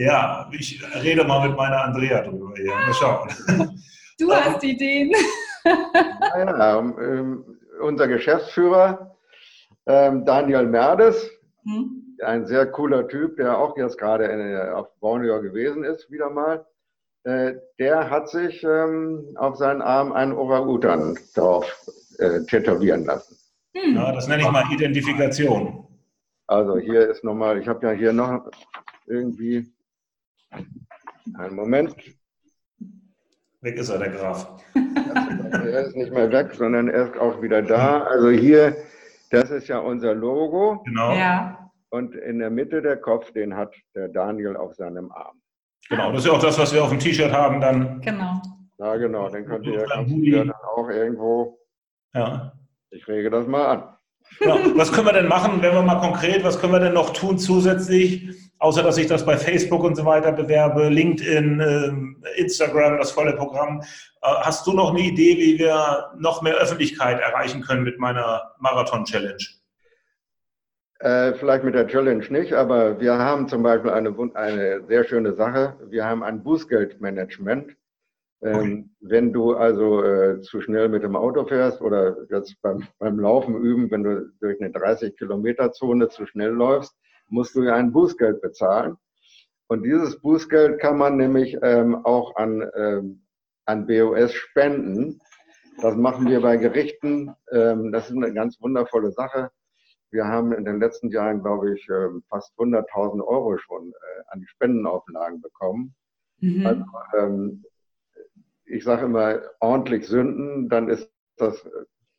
Ja, 0.00 0.48
ich 0.50 0.82
rede 1.02 1.24
mal 1.24 1.46
mit 1.46 1.58
meiner 1.58 1.84
Andrea 1.84 2.22
drüber 2.22 2.54
hier. 2.56 2.72
Mal 2.72 2.94
schauen. 2.94 3.28
Du 4.18 4.30
hast 4.30 4.62
Ideen. 4.62 5.12
ja, 5.64 6.78
ähm, 6.78 7.58
unser 7.80 8.06
Geschäftsführer 8.06 9.16
ähm, 9.86 10.26
Daniel 10.26 10.66
Merdes, 10.66 11.30
hm? 11.64 12.16
ein 12.22 12.46
sehr 12.46 12.66
cooler 12.66 13.08
Typ, 13.08 13.38
der 13.38 13.56
auch 13.56 13.78
jetzt 13.78 13.96
gerade 13.96 14.74
auf 14.76 14.88
Borneo 15.00 15.40
gewesen 15.40 15.84
ist, 15.84 16.10
wieder 16.10 16.28
mal. 16.28 16.66
Äh, 17.24 17.54
der 17.78 18.10
hat 18.10 18.28
sich 18.28 18.62
ähm, 18.62 19.34
auf 19.36 19.56
seinen 19.56 19.80
Arm 19.80 20.12
einen 20.12 20.32
Orang-Utan 20.32 21.18
drauf 21.34 21.64
äh, 22.18 22.40
tätowieren 22.44 23.06
lassen. 23.06 23.36
Hm. 23.74 23.96
Ja, 23.96 24.12
das 24.12 24.28
nenne 24.28 24.42
ich 24.42 24.50
mal 24.50 24.70
Identifikation. 24.70 25.86
Also 26.46 26.76
hier 26.76 27.08
ist 27.08 27.24
nochmal, 27.24 27.58
ich 27.58 27.68
habe 27.68 27.86
ja 27.86 27.92
hier 27.92 28.12
noch 28.12 28.50
irgendwie, 29.06 29.72
einen 30.50 31.54
Moment. 31.54 31.94
Weg 33.62 33.76
ist 33.76 33.90
er, 33.90 33.98
der 33.98 34.10
Graf. 34.10 34.62
er 34.74 35.86
ist 35.86 35.96
nicht 35.96 36.12
mehr 36.12 36.30
weg, 36.32 36.54
sondern 36.54 36.88
er 36.88 37.08
ist 37.08 37.18
auch 37.18 37.42
wieder 37.42 37.62
da. 37.62 38.04
Also 38.04 38.30
hier, 38.30 38.76
das 39.30 39.50
ist 39.50 39.68
ja 39.68 39.78
unser 39.78 40.14
Logo. 40.14 40.82
Genau. 40.84 41.12
Ja. 41.12 41.70
Und 41.90 42.14
in 42.14 42.38
der 42.38 42.50
Mitte 42.50 42.82
der 42.82 42.96
Kopf, 42.96 43.32
den 43.32 43.56
hat 43.56 43.74
der 43.94 44.08
Daniel 44.08 44.56
auf 44.56 44.74
seinem 44.74 45.10
Arm. 45.12 45.40
Genau, 45.88 46.12
das 46.12 46.20
ist 46.20 46.26
ja 46.26 46.32
auch 46.32 46.42
das, 46.42 46.58
was 46.58 46.72
wir 46.72 46.82
auf 46.82 46.90
dem 46.90 47.00
T-Shirt 47.00 47.32
haben 47.32 47.60
dann. 47.60 48.00
Genau. 48.00 48.40
Ja, 48.78 48.96
genau. 48.96 49.28
Dann 49.28 49.44
könnt 49.44 49.66
ihr, 49.66 49.80
ja 49.80 50.44
dann 50.44 50.52
auch 50.52 50.88
irgendwo. 50.88 51.58
Ja. 52.14 52.52
Ich 52.90 53.06
rege 53.08 53.28
das 53.28 53.46
mal 53.46 53.66
an. 53.66 53.96
Ja, 54.40 54.56
was 54.76 54.92
können 54.92 55.06
wir 55.06 55.12
denn 55.12 55.28
machen, 55.28 55.60
wenn 55.60 55.74
wir 55.74 55.82
mal 55.82 56.00
konkret, 56.00 56.44
was 56.44 56.60
können 56.60 56.72
wir 56.72 56.80
denn 56.80 56.94
noch 56.94 57.10
tun 57.10 57.38
zusätzlich, 57.38 58.49
außer 58.60 58.82
dass 58.82 58.98
ich 58.98 59.06
das 59.06 59.26
bei 59.26 59.36
Facebook 59.36 59.82
und 59.82 59.96
so 59.96 60.04
weiter 60.04 60.32
bewerbe, 60.32 60.88
LinkedIn, 60.88 61.60
ähm, 61.60 62.22
Instagram, 62.36 62.98
das 62.98 63.10
volle 63.10 63.32
Programm. 63.34 63.80
Äh, 63.80 64.28
hast 64.42 64.66
du 64.66 64.72
noch 64.72 64.90
eine 64.90 65.00
Idee, 65.00 65.36
wie 65.38 65.58
wir 65.58 66.10
noch 66.18 66.42
mehr 66.42 66.54
Öffentlichkeit 66.54 67.20
erreichen 67.20 67.62
können 67.62 67.82
mit 67.82 67.98
meiner 67.98 68.52
Marathon-Challenge? 68.58 69.44
Äh, 71.00 71.32
vielleicht 71.34 71.64
mit 71.64 71.74
der 71.74 71.88
Challenge 71.88 72.26
nicht, 72.28 72.52
aber 72.52 73.00
wir 73.00 73.14
haben 73.14 73.48
zum 73.48 73.62
Beispiel 73.62 73.90
eine, 73.90 74.14
eine 74.34 74.84
sehr 74.86 75.04
schöne 75.04 75.32
Sache. 75.32 75.78
Wir 75.88 76.04
haben 76.04 76.22
ein 76.22 76.42
Bußgeldmanagement. 76.42 77.74
Ähm, 78.42 78.54
okay. 78.54 78.84
Wenn 79.00 79.32
du 79.32 79.54
also 79.54 80.04
äh, 80.04 80.40
zu 80.42 80.60
schnell 80.60 80.90
mit 80.90 81.02
dem 81.02 81.16
Auto 81.16 81.46
fährst 81.46 81.80
oder 81.80 82.16
jetzt 82.30 82.60
beim, 82.60 82.86
beim 82.98 83.18
Laufen 83.18 83.56
üben, 83.56 83.90
wenn 83.90 84.02
du 84.02 84.30
durch 84.40 84.60
eine 84.60 84.70
30-Kilometer-Zone 84.70 86.10
zu 86.10 86.26
schnell 86.26 86.50
läufst, 86.50 86.94
musst 87.30 87.54
du 87.54 87.62
ja 87.62 87.74
ein 87.74 87.92
Bußgeld 87.92 88.40
bezahlen. 88.40 88.96
Und 89.68 89.84
dieses 89.84 90.20
Bußgeld 90.20 90.80
kann 90.80 90.98
man 90.98 91.16
nämlich 91.16 91.56
ähm, 91.62 92.04
auch 92.04 92.34
an, 92.36 92.68
ähm, 92.74 93.22
an 93.66 93.86
BOS 93.86 94.32
spenden. 94.32 95.20
Das 95.80 95.96
machen 95.96 96.28
wir 96.28 96.40
bei 96.40 96.56
Gerichten. 96.56 97.34
Ähm, 97.52 97.92
das 97.92 98.10
ist 98.10 98.16
eine 98.16 98.34
ganz 98.34 98.60
wundervolle 98.60 99.12
Sache. 99.12 99.50
Wir 100.10 100.26
haben 100.26 100.52
in 100.52 100.64
den 100.64 100.80
letzten 100.80 101.08
Jahren, 101.10 101.40
glaube 101.40 101.74
ich, 101.74 101.88
ähm, 101.88 102.24
fast 102.28 102.52
100.000 102.58 103.24
Euro 103.24 103.56
schon 103.58 103.92
äh, 103.92 104.22
an 104.28 104.40
die 104.40 104.46
Spendenauflagen 104.48 105.40
bekommen. 105.40 105.94
Mhm. 106.40 106.66
Also, 106.66 106.84
ähm, 107.16 107.64
ich 108.64 108.84
sage 108.84 109.06
immer, 109.06 109.40
ordentlich 109.60 110.06
Sünden, 110.06 110.68
dann 110.68 110.88
ist 110.88 111.10
das, 111.36 111.64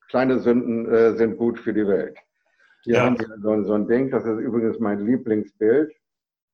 kleine 0.10 0.40
Sünden 0.40 0.92
äh, 0.92 1.16
sind 1.18 1.38
gut 1.38 1.60
für 1.60 1.74
die 1.74 1.88
Welt. 1.88 2.18
Hier 2.84 2.96
ja. 2.96 3.06
haben 3.06 3.20
wir 3.20 3.28
so, 3.40 3.64
so, 3.64 3.74
ein 3.74 3.88
Ding, 3.88 4.10
das 4.10 4.26
ist 4.26 4.40
übrigens 4.40 4.80
mein 4.80 5.06
Lieblingsbild, 5.06 5.94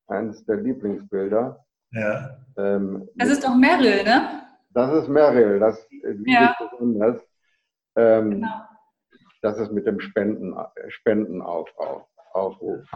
eines 0.08 0.46
der 0.46 0.58
Lieblingsbilder. 0.58 1.66
Ja. 1.92 2.38
Ähm, 2.58 3.08
das 3.16 3.30
ist 3.30 3.44
doch 3.44 3.56
Meryl, 3.56 4.04
ne? 4.04 4.44
Das 4.72 4.94
ist 4.94 5.08
Meryl, 5.08 5.60
das 5.60 5.88
liebe 5.90 6.32
ja. 6.32 6.56
ich 6.60 6.70
besonders. 6.70 7.22
Ähm, 7.96 8.32
genau. 8.32 8.62
Das 9.42 9.58
ist 9.60 9.72
mit 9.72 9.86
dem 9.86 10.00
Spenden, 10.00 10.56
Spendenaufruf. 10.90 12.90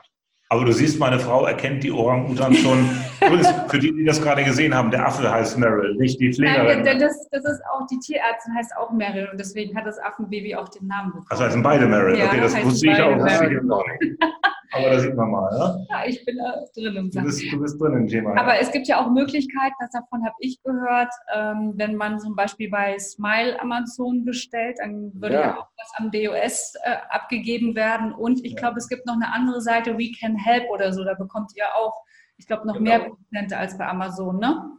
Aber 0.52 0.66
du 0.66 0.74
siehst, 0.74 1.00
meine 1.00 1.18
Frau 1.18 1.46
erkennt 1.46 1.82
die 1.82 1.94
Orang-Utan 1.94 2.54
schon. 2.54 2.90
für 3.70 3.80
die, 3.80 3.94
die 3.94 4.04
das 4.04 4.22
gerade 4.22 4.44
gesehen 4.44 4.76
haben, 4.76 4.92
der 4.92 5.08
Affe 5.08 5.32
heißt 5.32 5.58
Meryl, 5.58 5.96
nicht 5.96 6.20
die 6.20 6.34
Pflegerin. 6.34 6.84
Nein, 6.84 7.00
das, 7.00 7.30
das 7.30 7.46
ist 7.46 7.62
auch, 7.72 7.88
die 7.88 7.98
Tierärztin 8.00 8.54
heißt 8.54 8.76
auch 8.76 8.92
Meryl 8.92 9.30
und 9.32 9.40
deswegen 9.40 9.78
hat 9.78 9.86
das 9.86 9.98
Affenbaby 9.98 10.54
auch 10.56 10.68
den 10.68 10.88
Namen 10.88 11.12
bekommen. 11.12 11.28
Also 11.30 11.46
heißen 11.46 11.64
beide 11.64 11.86
Meryl. 11.88 12.20
Ja, 12.20 12.26
okay, 12.26 12.42
das 12.42 12.66
wusste 12.66 12.88
ich 12.88 13.02
auch. 13.02 13.16
Genau. 13.48 13.82
Aber 14.74 14.90
da 14.90 15.00
sieht 15.00 15.16
man 15.16 15.32
mal, 15.32 15.50
ja? 15.58 15.86
Ja, 15.90 16.08
ich 16.08 16.24
bin 16.26 16.38
da 16.38 16.64
drin 16.74 16.96
im 16.96 17.12
Du 17.12 17.24
bist, 17.24 17.44
du 17.52 17.60
bist 17.60 17.80
drin 17.82 17.94
im 17.94 18.08
Thema. 18.08 18.38
Aber 18.38 18.56
ja. 18.56 18.62
es 18.62 18.72
gibt 18.72 18.88
ja 18.88 19.04
auch 19.04 19.10
Möglichkeiten, 19.10 19.76
das 19.80 19.92
davon 19.92 20.24
habe 20.26 20.36
ich 20.40 20.62
gehört, 20.64 21.14
ähm, 21.34 21.74
wenn 21.76 21.96
man 21.96 22.20
zum 22.20 22.36
Beispiel 22.36 22.70
bei 22.70 22.98
Smile 22.98 23.60
Amazon 23.60 24.24
bestellt, 24.24 24.78
dann 24.80 25.12
würde 25.14 25.36
ja, 25.36 25.42
ja 25.42 25.58
auch 25.60 25.68
was 25.78 25.92
am 25.98 26.12
DOS 26.12 26.74
äh, 26.84 26.96
abgegeben 27.10 27.76
werden. 27.76 28.14
Und 28.14 28.46
ich 28.46 28.54
ja. 28.54 28.60
glaube, 28.60 28.78
es 28.78 28.88
gibt 28.88 29.06
noch 29.06 29.16
eine 29.16 29.34
andere 29.34 29.62
Seite, 29.62 29.98
We 29.98 30.12
Can 30.18 30.38
Help 30.38 30.70
oder 30.70 30.94
so, 30.94 31.04
da 31.04 31.16
bekommt 31.16 31.52
ihr 31.56 31.66
auch, 31.76 32.04
ich 32.38 32.48
glaube, 32.48 32.66
noch 32.66 32.78
genau. 32.78 32.90
mehr 32.90 33.00
Prozente 33.00 33.58
als 33.58 33.78
bei 33.78 33.88
Amazon, 33.88 34.38
ne? 34.38 34.78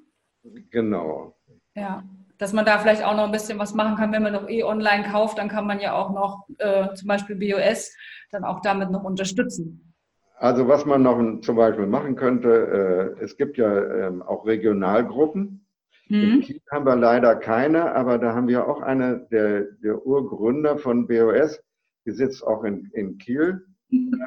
Genau. 0.71 1.37
Ja 1.75 2.03
dass 2.43 2.53
man 2.53 2.65
da 2.65 2.79
vielleicht 2.79 3.05
auch 3.05 3.15
noch 3.15 3.27
ein 3.27 3.31
bisschen 3.31 3.61
was 3.61 3.73
machen 3.73 3.97
kann, 3.97 4.11
wenn 4.11 4.25
man 4.25 4.33
noch 4.33 4.49
eh 4.49 4.65
online 4.65 5.05
kauft, 5.05 5.39
dann 5.39 5.49
kann 5.49 5.65
man 5.65 5.79
ja 5.79 5.95
auch 5.95 6.11
noch 6.11 6.49
äh, 6.59 6.93
zum 6.95 7.07
Beispiel 7.07 7.37
BOS 7.37 7.95
dann 8.33 8.45
auch 8.45 8.61
damit 8.61 8.91
noch 8.91 9.05
unterstützen. 9.05 9.95
Also 10.39 10.67
was 10.67 10.85
man 10.85 11.03
noch 11.03 11.41
zum 11.43 11.55
Beispiel 11.55 11.87
machen 11.87 12.17
könnte, 12.17 13.15
äh, 13.19 13.23
es 13.23 13.37
gibt 13.37 13.59
ja 13.59 14.09
ähm, 14.09 14.23
auch 14.23 14.45
Regionalgruppen. 14.45 15.65
Mhm. 16.09 16.21
In 16.21 16.41
Kiel 16.41 16.61
haben 16.73 16.85
wir 16.85 16.97
leider 16.97 17.37
keine, 17.37 17.95
aber 17.95 18.19
da 18.19 18.35
haben 18.35 18.49
wir 18.49 18.67
auch 18.67 18.83
eine 18.83 19.25
der, 19.31 19.63
der 19.85 20.05
Urgründer 20.05 20.79
von 20.79 21.07
BOS, 21.07 21.63
die 22.07 22.11
sitzt 22.11 22.45
auch 22.45 22.65
in, 22.65 22.91
in 22.93 23.19
Kiel. 23.19 23.65
Mhm. 23.91 24.21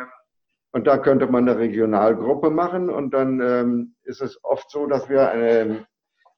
Und 0.71 0.87
da 0.87 0.99
könnte 0.99 1.27
man 1.27 1.49
eine 1.49 1.59
Regionalgruppe 1.59 2.49
machen 2.49 2.89
und 2.89 3.13
dann 3.13 3.41
ähm, 3.41 3.95
ist 4.03 4.21
es 4.21 4.41
oft 4.41 4.71
so, 4.71 4.87
dass 4.87 5.09
wir 5.09 5.29
eine, 5.29 5.85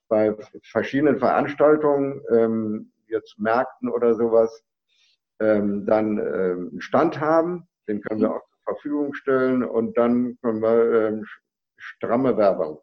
bei 0.08 0.36
verschiedenen 0.64 1.18
Veranstaltungen, 1.20 2.22
ähm, 2.32 2.92
jetzt 3.08 3.40
Märkten 3.40 3.90
oder 3.90 4.16
sowas, 4.16 4.64
ähm, 5.40 5.86
dann 5.86 6.18
ähm, 6.18 6.70
einen 6.72 6.82
Stand 6.82 7.20
haben. 7.20 7.68
Den 7.88 8.02
können 8.02 8.22
wir 8.22 8.32
auch 8.32 8.48
zur 8.50 8.74
Verfügung 8.76 9.14
stellen 9.14 9.64
und 9.64 9.98
dann 9.98 10.38
können 10.42 10.62
wir 10.62 11.08
ähm, 11.08 11.26
stramme 11.78 12.38
Werbung 12.38 12.80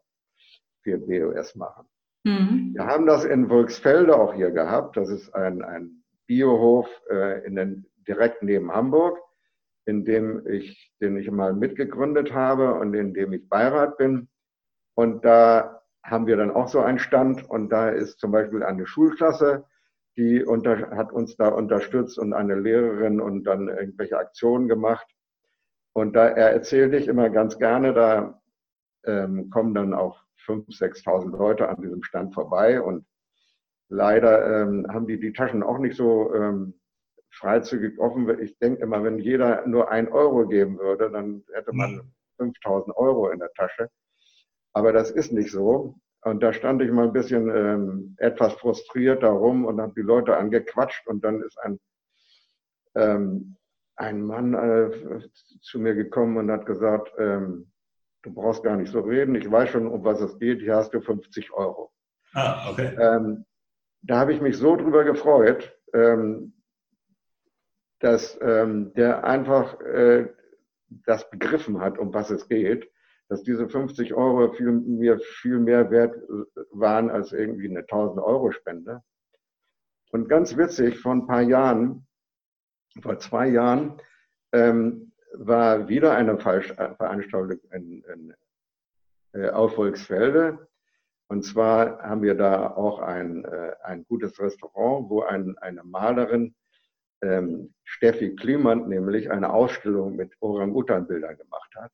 für 0.81 0.97
BOS 0.97 1.55
machen. 1.55 1.87
Mhm. 2.23 2.71
Wir 2.73 2.85
haben 2.85 3.05
das 3.05 3.23
in 3.23 3.49
Wolksfelde 3.49 4.15
auch 4.15 4.33
hier 4.33 4.51
gehabt. 4.51 4.97
Das 4.97 5.09
ist 5.09 5.33
ein, 5.35 5.61
ein 5.61 6.03
Biohof 6.27 6.87
äh, 7.09 7.45
in 7.45 7.55
den, 7.55 7.85
direkt 8.07 8.41
neben 8.41 8.71
Hamburg, 8.71 9.19
in 9.85 10.05
dem 10.05 10.45
ich, 10.47 10.91
den 11.01 11.17
ich 11.17 11.29
mal 11.29 11.53
mitgegründet 11.53 12.33
habe 12.33 12.73
und 12.73 12.93
in 12.95 13.13
dem 13.13 13.33
ich 13.33 13.47
Beirat 13.47 13.97
bin. 13.97 14.27
Und 14.95 15.23
da 15.23 15.83
haben 16.05 16.27
wir 16.27 16.37
dann 16.37 16.51
auch 16.51 16.67
so 16.67 16.81
einen 16.81 16.99
Stand 16.99 17.49
und 17.49 17.69
da 17.69 17.89
ist 17.89 18.19
zum 18.19 18.31
Beispiel 18.31 18.63
eine 18.63 18.85
Schulklasse, 18.85 19.65
die 20.17 20.43
unter, 20.43 20.91
hat 20.91 21.11
uns 21.11 21.35
da 21.35 21.49
unterstützt 21.49 22.19
und 22.19 22.33
eine 22.33 22.55
Lehrerin 22.55 23.19
und 23.19 23.43
dann 23.43 23.67
irgendwelche 23.67 24.17
Aktionen 24.17 24.67
gemacht. 24.67 25.07
Und 25.93 26.15
da 26.15 26.27
er 26.27 26.51
erzählte 26.51 26.97
ich 26.97 27.07
immer 27.07 27.29
ganz 27.29 27.57
gerne, 27.57 27.93
da 27.93 28.39
ähm, 29.05 29.49
kommen 29.49 29.73
dann 29.73 29.93
auch 29.93 30.21
5.000, 30.45 31.03
6.000 31.03 31.37
Leute 31.37 31.69
an 31.69 31.81
diesem 31.81 32.03
Stand 32.03 32.33
vorbei 32.33 32.81
und 32.81 33.05
leider 33.89 34.61
ähm, 34.61 34.85
haben 34.87 35.07
die 35.07 35.19
die 35.19 35.33
Taschen 35.33 35.63
auch 35.63 35.79
nicht 35.79 35.97
so 35.97 36.33
ähm, 36.35 36.79
freizügig 37.31 37.99
offen. 37.99 38.39
Ich 38.41 38.57
denke 38.59 38.83
immer, 38.83 39.03
wenn 39.03 39.17
jeder 39.17 39.65
nur 39.65 39.89
ein 39.89 40.07
Euro 40.07 40.47
geben 40.47 40.77
würde, 40.77 41.09
dann 41.09 41.43
hätte 41.53 41.73
man 41.73 42.13
5.000 42.39 42.95
Euro 42.95 43.29
in 43.29 43.39
der 43.39 43.51
Tasche. 43.53 43.89
Aber 44.75 44.91
das 44.91 45.09
ist 45.09 45.31
nicht 45.31 45.51
so. 45.51 45.95
Und 46.21 46.43
da 46.43 46.51
stand 46.51 46.81
ich 46.81 46.91
mal 46.91 47.05
ein 47.05 47.13
bisschen 47.13 47.49
ähm, 47.49 48.15
etwas 48.17 48.53
frustriert 48.55 49.23
darum 49.23 49.63
und 49.63 49.79
habe 49.79 49.93
die 49.95 50.01
Leute 50.01 50.35
angequatscht. 50.35 51.07
Und 51.07 51.23
dann 51.23 51.41
ist 51.41 51.57
ein, 51.59 51.79
ähm, 52.95 53.55
ein 53.95 54.21
Mann 54.21 54.53
äh, 54.53 55.21
zu 55.61 55.79
mir 55.79 55.95
gekommen 55.95 56.35
und 56.37 56.51
hat 56.51 56.65
gesagt, 56.65 57.13
ähm, 57.17 57.71
du 58.23 58.33
brauchst 58.33 58.63
gar 58.63 58.75
nicht 58.75 58.91
so 58.91 58.99
reden, 58.99 59.35
ich 59.35 59.49
weiß 59.49 59.69
schon, 59.69 59.87
um 59.87 60.03
was 60.03 60.19
es 60.19 60.37
geht, 60.39 60.59
hier 60.59 60.75
hast 60.75 60.93
du 60.93 60.99
50 60.99 61.53
Euro. 61.53 61.91
Ah, 62.33 62.69
okay. 62.69 62.93
Ähm, 62.99 63.45
da 64.01 64.17
habe 64.17 64.33
ich 64.33 64.41
mich 64.41 64.57
so 64.57 64.75
drüber 64.75 65.05
gefreut, 65.05 65.73
ähm, 65.93 66.53
dass 67.99 68.37
ähm, 68.41 68.93
der 68.95 69.23
einfach 69.23 69.79
äh, 69.79 70.27
das 71.05 71.29
begriffen 71.29 71.79
hat, 71.79 71.97
um 71.97 72.13
was 72.13 72.29
es 72.29 72.49
geht 72.49 72.91
dass 73.27 73.43
diese 73.43 73.67
50 73.67 74.13
Euro 74.13 74.51
viel, 74.53 74.71
mir 74.71 75.19
viel 75.19 75.59
mehr 75.59 75.89
wert 75.91 76.15
äh, 76.15 76.61
waren 76.71 77.09
als 77.09 77.33
irgendwie 77.33 77.69
eine 77.69 77.79
1000 77.81 78.19
Euro 78.19 78.51
Spende. 78.51 79.01
Und 80.11 80.29
ganz 80.29 80.55
witzig, 80.57 80.99
vor 80.99 81.13
ein 81.13 81.27
paar 81.27 81.41
Jahren, 81.41 82.07
vor 83.01 83.19
zwei 83.19 83.47
Jahren, 83.47 84.01
ähm, 84.53 85.11
war 85.33 85.89
wieder 85.89 86.15
eine 86.15 86.37
Falsch 86.39 86.71
Veranstaltung 86.71 87.59
in, 87.71 88.03
in 88.03 88.33
äh, 89.33 89.49
auf 89.49 89.75
Volksfelde. 89.75 90.67
Und 91.27 91.43
zwar 91.43 92.01
haben 92.03 92.21
wir 92.21 92.35
da 92.35 92.75
auch 92.75 92.99
ein, 92.99 93.43
äh, 93.45 93.73
ein 93.83 94.05
gutes 94.05 94.39
Restaurant, 94.39 95.09
wo 95.09 95.23
ein, 95.23 95.57
eine 95.57 95.83
Malerin, 95.83 96.55
ähm, 97.21 97.73
Steffi 97.83 98.35
Kliemann, 98.35 98.87
nämlich 98.87 99.31
eine 99.31 99.51
Ausstellung 99.51 100.15
mit 100.15 100.33
Orang-Utan-Bildern 100.39 101.37
gemacht 101.37 101.75
hat. 101.75 101.91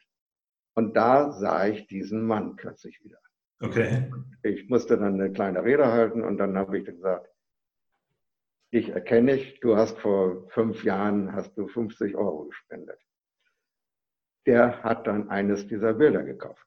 Und 0.74 0.96
da 0.96 1.32
sah 1.32 1.68
ich 1.68 1.88
diesen 1.88 2.24
Mann 2.24 2.56
plötzlich 2.56 3.04
wieder. 3.04 3.18
Okay. 3.62 4.12
Ich 4.44 4.70
musste 4.70 4.98
dann 4.98 5.16
eine 5.16 5.32
kleine 5.32 5.64
Rede 5.64 5.88
halten 5.88 6.24
und 6.24 6.38
dann 6.38 6.58
habe 6.58 6.80
ich 6.80 6.86
gesagt, 6.86 7.30
dich 8.74 8.90
erkenne 8.90 9.36
ich, 9.36 9.60
du 9.60 9.76
hast 9.76 10.00
vor 10.00 10.50
fünf 10.50 10.84
Jahren 10.84 11.34
hast 11.34 11.58
du 11.58 11.68
50 11.68 12.16
Euro 12.16 12.46
gespendet. 12.46 13.00
Der 14.48 14.82
hat 14.82 15.06
dann 15.06 15.30
eines 15.30 15.68
dieser 15.68 15.94
Bilder 15.94 16.24
gekauft. 16.24 16.66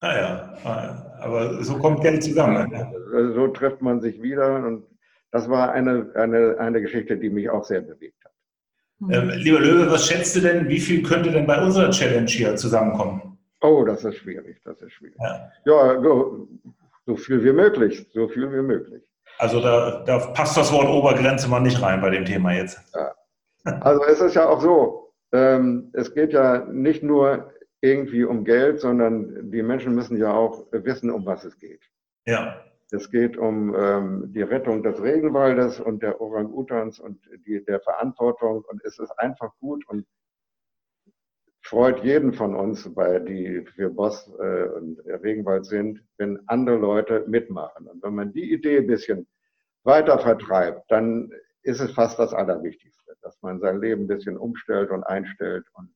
Ah 0.00 0.16
ja, 0.16 0.58
ah 0.64 1.16
aber 1.20 1.62
so 1.62 1.78
kommt 1.78 2.00
Geld 2.00 2.24
zusammen. 2.24 2.68
Ne? 2.70 3.32
So 3.34 3.46
trifft 3.48 3.80
man 3.80 4.00
sich 4.00 4.20
wieder 4.20 4.66
und 4.66 4.84
das 5.30 5.48
war 5.48 5.72
eine, 5.72 6.10
eine, 6.16 6.58
eine 6.58 6.82
Geschichte, 6.82 7.16
die 7.16 7.30
mich 7.30 7.48
auch 7.48 7.64
sehr 7.64 7.82
bewegt 7.82 8.22
hat. 8.24 8.32
Ähm, 9.10 9.30
lieber 9.36 9.60
Löwe, 9.60 9.90
was 9.90 10.06
schätzt 10.06 10.34
du 10.36 10.40
denn, 10.40 10.68
wie 10.68 10.80
viel 10.80 11.02
könnte 11.02 11.30
denn 11.30 11.46
bei 11.46 11.60
unserer 11.60 11.90
Challenge 11.90 12.28
hier 12.28 12.56
zusammenkommen? 12.56 13.31
Oh, 13.62 13.84
das 13.84 14.04
ist 14.04 14.16
schwierig, 14.16 14.60
das 14.64 14.80
ist 14.82 14.92
schwierig. 14.92 15.16
Ja, 15.20 15.50
ja 15.64 16.02
so, 16.02 16.48
so 17.06 17.16
viel 17.16 17.42
wie 17.44 17.52
möglich, 17.52 18.06
so 18.12 18.28
viel 18.28 18.52
wie 18.52 18.62
möglich. 18.62 19.02
Also 19.38 19.60
da, 19.60 20.02
da 20.04 20.18
passt 20.18 20.56
das 20.56 20.72
Wort 20.72 20.88
Obergrenze 20.88 21.48
mal 21.48 21.60
nicht 21.60 21.80
rein 21.80 22.00
bei 22.00 22.10
dem 22.10 22.24
Thema 22.24 22.52
jetzt. 22.52 22.80
Ja. 22.94 23.14
Also 23.80 24.04
es 24.04 24.20
ist 24.20 24.34
ja 24.34 24.48
auch 24.48 24.60
so, 24.60 25.12
ähm, 25.32 25.90
es 25.94 26.12
geht 26.12 26.32
ja 26.32 26.64
nicht 26.66 27.02
nur 27.02 27.52
irgendwie 27.80 28.24
um 28.24 28.44
Geld, 28.44 28.80
sondern 28.80 29.50
die 29.50 29.62
Menschen 29.62 29.94
müssen 29.94 30.16
ja 30.16 30.32
auch 30.32 30.66
wissen, 30.72 31.10
um 31.10 31.24
was 31.26 31.44
es 31.44 31.58
geht. 31.58 31.82
Ja. 32.26 32.62
Es 32.90 33.10
geht 33.10 33.36
um 33.36 33.74
ähm, 33.74 34.32
die 34.32 34.42
Rettung 34.42 34.82
des 34.82 35.00
Regenwaldes 35.00 35.80
und 35.80 36.02
der 36.02 36.20
Orang-Utans 36.20 37.00
und 37.00 37.18
die, 37.46 37.64
der 37.64 37.80
Verantwortung. 37.80 38.64
Und 38.68 38.84
es 38.84 38.98
ist 38.98 39.10
einfach 39.18 39.52
gut 39.60 39.88
und 39.88 40.06
freut 41.72 42.04
jeden 42.04 42.34
von 42.34 42.54
uns, 42.54 42.86
bei 42.94 43.18
die 43.18 43.64
für 43.74 43.88
Boss 43.88 44.30
äh, 44.38 44.64
und 44.76 44.98
Regenwald 45.06 45.64
sind, 45.64 46.04
wenn 46.18 46.38
andere 46.46 46.76
Leute 46.76 47.24
mitmachen. 47.26 47.86
Und 47.86 48.02
wenn 48.02 48.14
man 48.14 48.30
die 48.30 48.52
Idee 48.52 48.76
ein 48.76 48.86
bisschen 48.86 49.26
weiter 49.82 50.18
vertreibt, 50.18 50.82
dann 50.90 51.32
ist 51.62 51.80
es 51.80 51.90
fast 51.92 52.18
das 52.18 52.34
Allerwichtigste, 52.34 53.16
dass 53.22 53.40
man 53.40 53.58
sein 53.58 53.80
Leben 53.80 54.02
ein 54.02 54.06
bisschen 54.06 54.36
umstellt 54.36 54.90
und 54.90 55.02
einstellt 55.04 55.64
und 55.72 55.88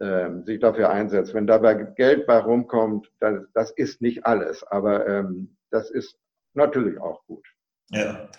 ähm, 0.00 0.44
sich 0.46 0.60
dafür 0.60 0.88
einsetzt. 0.88 1.34
Wenn 1.34 1.46
dabei 1.46 1.74
Geld 1.74 2.26
bei 2.26 2.38
rumkommt, 2.38 3.12
das, 3.20 3.44
das 3.52 3.70
ist 3.72 4.00
nicht 4.00 4.24
alles, 4.24 4.64
aber 4.64 5.06
ähm, 5.06 5.58
das 5.70 5.90
ist 5.90 6.18
natürlich 6.54 6.98
auch 6.98 7.22
gut. 7.26 7.46
Ja, 7.90 8.30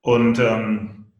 und 0.00 0.38
ähm, 0.38 1.11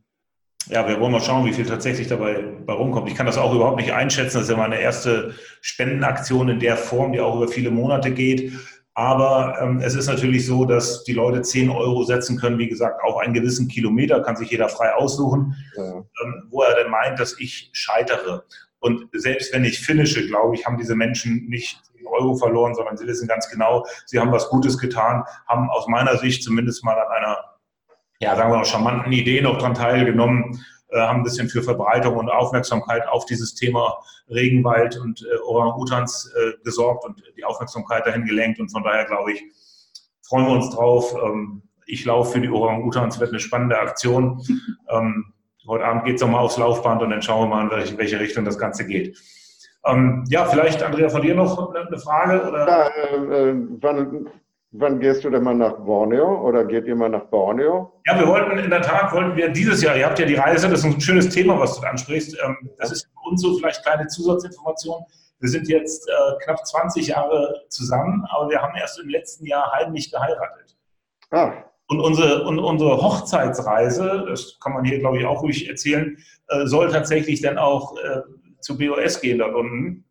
ja, 0.68 0.87
wir 0.87 1.01
wollen 1.01 1.12
mal 1.12 1.20
schauen, 1.20 1.44
wie 1.44 1.53
viel 1.53 1.66
tatsächlich 1.66 2.09
dabei 2.09 2.44
bei 2.64 2.72
rumkommt. 2.72 3.09
Ich 3.09 3.14
kann 3.14 3.27
das 3.27 3.38
auch 3.38 3.55
überhaupt 3.55 3.79
nicht 3.79 3.92
einschätzen. 3.92 4.38
Das 4.38 4.44
ist 4.44 4.51
ja 4.51 4.57
meine 4.57 4.81
erste 4.81 5.35
Spendenaktion 5.61 6.48
in 6.48 6.61
der 6.61 6.77
Form, 6.77 7.12
die 7.12 7.20
auch 7.20 7.37
über 7.37 7.48
viele 7.48 7.70
Monate 7.70 8.12
geht. 8.12 8.53
Aber 8.94 9.59
ähm, 9.61 9.81
es 9.81 9.94
ist 9.94 10.07
natürlich 10.07 10.46
so, 10.46 10.66
dass 10.66 11.03
die 11.05 11.14
Leute 11.14 11.40
10 11.40 11.70
Euro 11.70 12.05
setzen 12.05 12.38
können, 12.38 12.59
wie 12.59 12.68
gesagt, 12.68 13.03
auf 13.03 13.16
einen 13.16 13.33
gewissen 13.33 13.68
Kilometer, 13.68 14.20
kann 14.20 14.37
sich 14.37 14.51
jeder 14.51 14.68
frei 14.68 14.92
aussuchen, 14.94 15.57
ja. 15.77 16.05
ähm, 16.22 16.48
wo 16.51 16.62
er 16.62 16.75
denn 16.77 16.90
meint, 16.90 17.18
dass 17.18 17.38
ich 17.40 17.70
scheitere. 17.72 18.44
Und 18.81 19.09
selbst 19.12 19.55
wenn 19.55 19.64
ich 19.64 19.81
finische, 19.81 20.27
glaube 20.27 20.57
ich, 20.57 20.66
haben 20.66 20.77
diese 20.77 20.94
Menschen 20.94 21.46
nicht 21.48 21.81
10 21.96 22.07
Euro 22.07 22.37
verloren, 22.37 22.75
sondern 22.75 22.98
sie 22.98 23.07
wissen 23.07 23.29
ganz 23.29 23.48
genau, 23.48 23.87
sie 24.05 24.18
haben 24.18 24.33
was 24.33 24.51
Gutes 24.51 24.77
getan, 24.77 25.25
haben 25.46 25.70
aus 25.70 25.87
meiner 25.88 26.18
Sicht 26.18 26.42
zumindest 26.42 26.85
mal 26.85 26.98
an 26.98 27.09
einer, 27.16 27.38
ja, 28.22 28.37
sagen 28.37 28.52
wir 28.52 28.58
mal, 28.58 28.64
charmanten 28.64 29.12
Idee 29.12 29.40
noch 29.40 29.58
dran 29.58 29.74
teilgenommen, 29.74 30.64
äh, 30.90 31.00
haben 31.00 31.20
ein 31.20 31.24
bisschen 31.24 31.48
für 31.48 31.62
Verbreitung 31.62 32.16
und 32.16 32.30
Aufmerksamkeit 32.30 33.06
auf 33.08 33.26
dieses 33.26 33.54
Thema 33.54 33.98
Regenwald 34.30 34.96
und 34.98 35.22
äh, 35.22 35.38
Orang-Utans 35.44 36.32
äh, 36.37 36.52
gesorgt 36.64 37.04
und 37.04 37.22
die 37.37 37.44
Aufmerksamkeit 37.44 38.06
dahin 38.06 38.24
gelenkt. 38.24 38.61
Und 38.61 38.70
von 38.70 38.85
daher, 38.85 39.06
glaube 39.06 39.32
ich, 39.32 39.42
freuen 40.22 40.46
wir 40.46 40.52
uns 40.52 40.70
drauf. 40.70 41.14
Ähm, 41.20 41.62
ich 41.87 42.04
laufe 42.04 42.32
für 42.32 42.40
die 42.40 42.48
Orang-Utans, 42.48 43.18
wird 43.18 43.30
eine 43.30 43.40
spannende 43.40 43.78
Aktion. 43.78 44.40
Ähm, 44.88 45.32
Heute 45.68 45.85
Abend 45.85 46.04
geht 46.04 46.16
es 46.16 46.22
nochmal 46.22 46.40
aufs 46.40 46.56
Laufband 46.56 47.02
und 47.02 47.11
dann 47.11 47.22
schauen 47.22 47.48
wir 47.48 47.54
mal, 47.54 47.64
in 47.64 47.70
welche, 47.70 47.96
welche 47.96 48.18
Richtung 48.18 48.44
das 48.44 48.58
Ganze 48.58 48.85
geht. 48.85 49.16
Ähm, 49.85 50.24
ja, 50.28 50.44
vielleicht, 50.44 50.82
Andrea, 50.82 51.08
von 51.08 51.22
dir 51.22 51.35
noch 51.35 51.72
eine, 51.74 51.98
Frage? 51.98 52.48
Oder? 52.48 52.68
Ja, 52.68 52.87
äh, 52.88 53.50
äh, 53.50 53.54
wann, 53.80 54.28
wann 54.72 55.00
gehst 55.00 55.22
du 55.24 55.30
denn 55.30 55.42
mal 55.42 55.54
nach 55.54 55.78
Borneo 55.78 56.40
oder 56.46 56.64
geht 56.64 56.87
ihr 56.87 56.96
mal 56.96 57.08
nach 57.08 57.26
Borneo? 57.26 58.00
Ja, 58.06 58.18
wir 58.18 58.26
wollten 58.26 58.58
in 58.58 58.70
der 58.70 58.82
Tat, 58.82 59.12
wollten 59.12 59.37
wir 59.37 59.50
dieses 59.50 59.82
Jahr, 59.82 59.96
ihr 59.96 60.06
habt 60.06 60.18
ja 60.18 60.26
die 60.26 60.35
Reise, 60.35 60.68
das 60.68 60.80
ist 60.80 60.87
ein 60.87 61.00
schönes 61.00 61.28
Thema, 61.28 61.58
was 61.58 61.78
du 61.78 61.87
ansprichst. 61.87 62.37
Ähm, 62.44 62.70
das 62.78 62.90
ist 62.90 63.04
für 63.04 63.30
uns 63.30 63.42
so 63.42 63.56
vielleicht 63.58 63.82
kleine 63.82 64.06
Zusatzinformation. 64.06 65.04
Wir 65.40 65.48
sind 65.48 65.68
jetzt 65.68 66.08
äh, 66.08 66.44
knapp 66.44 66.66
20 66.66 67.08
Jahre 67.08 67.62
zusammen, 67.68 68.24
aber 68.30 68.48
wir 68.48 68.62
haben 68.62 68.74
erst 68.76 68.98
im 68.98 69.08
letzten 69.08 69.46
Jahr 69.46 69.70
heimlich 69.72 70.11
geheiratet. 70.11 70.76
Ah, 71.30 71.52
und 71.88 72.00
unsere, 72.00 72.44
und 72.44 72.58
unsere 72.58 73.02
Hochzeitsreise, 73.02 74.24
das 74.28 74.58
kann 74.61 74.72
man 74.72 74.85
hier, 74.85 74.98
glaube 75.00 75.18
ich, 75.18 75.26
auch 75.26 75.42
ruhig 75.42 75.68
erzählen, 75.68 76.16
äh, 76.48 76.66
soll 76.66 76.90
tatsächlich 76.90 77.42
dann 77.42 77.58
auch 77.58 77.96
äh, 77.98 78.20
zu 78.61 78.78
BOS 78.78 79.20
gehen 79.20 79.38
dort 79.38 79.54
unten. 79.54 80.04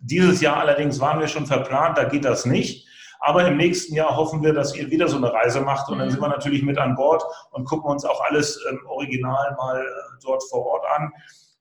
Dieses 0.00 0.40
Jahr 0.40 0.56
allerdings 0.56 1.00
waren 1.00 1.20
wir 1.20 1.28
schon 1.28 1.44
verplant, 1.44 1.98
da 1.98 2.04
geht 2.04 2.24
das 2.24 2.46
nicht. 2.46 2.88
Aber 3.20 3.46
im 3.46 3.58
nächsten 3.58 3.94
Jahr 3.94 4.16
hoffen 4.16 4.42
wir, 4.42 4.54
dass 4.54 4.74
ihr 4.74 4.90
wieder 4.90 5.06
so 5.06 5.18
eine 5.18 5.32
Reise 5.32 5.60
macht 5.60 5.90
und 5.90 5.98
dann 5.98 6.08
mhm. 6.08 6.12
sind 6.12 6.22
wir 6.22 6.28
natürlich 6.28 6.62
mit 6.62 6.78
an 6.78 6.94
Bord 6.96 7.22
und 7.50 7.66
gucken 7.66 7.90
uns 7.90 8.04
auch 8.04 8.20
alles 8.22 8.58
ähm, 8.70 8.80
original 8.86 9.54
mal 9.58 9.80
äh, 9.82 9.86
dort 10.22 10.42
vor 10.44 10.64
Ort 10.66 10.84
an. 10.96 11.12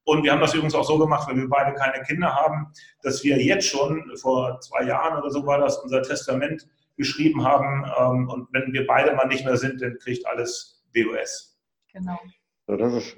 Und 0.05 0.23
wir 0.23 0.31
haben 0.31 0.39
das 0.39 0.53
übrigens 0.53 0.73
auch 0.73 0.85
so 0.85 0.97
gemacht, 0.97 1.27
weil 1.27 1.35
wir 1.35 1.49
beide 1.49 1.75
keine 1.75 2.01
Kinder 2.03 2.33
haben, 2.33 2.71
dass 3.03 3.23
wir 3.23 3.37
jetzt 3.37 3.67
schon, 3.67 4.09
vor 4.15 4.59
zwei 4.61 4.83
Jahren 4.83 5.19
oder 5.19 5.29
so 5.29 5.45
war 5.45 5.59
das, 5.59 5.77
unser 5.79 6.01
Testament 6.01 6.67
geschrieben 6.95 7.43
haben. 7.43 7.85
Ähm, 7.99 8.29
und 8.29 8.47
wenn 8.51 8.71
wir 8.71 8.87
beide 8.87 9.13
mal 9.13 9.27
nicht 9.27 9.45
mehr 9.45 9.57
sind, 9.57 9.81
dann 9.81 9.97
kriegt 9.99 10.25
alles 10.27 10.81
BOS. 10.93 11.59
Genau. 11.93 12.19
So, 12.67 12.77
das 12.77 12.93
ist, 12.93 13.17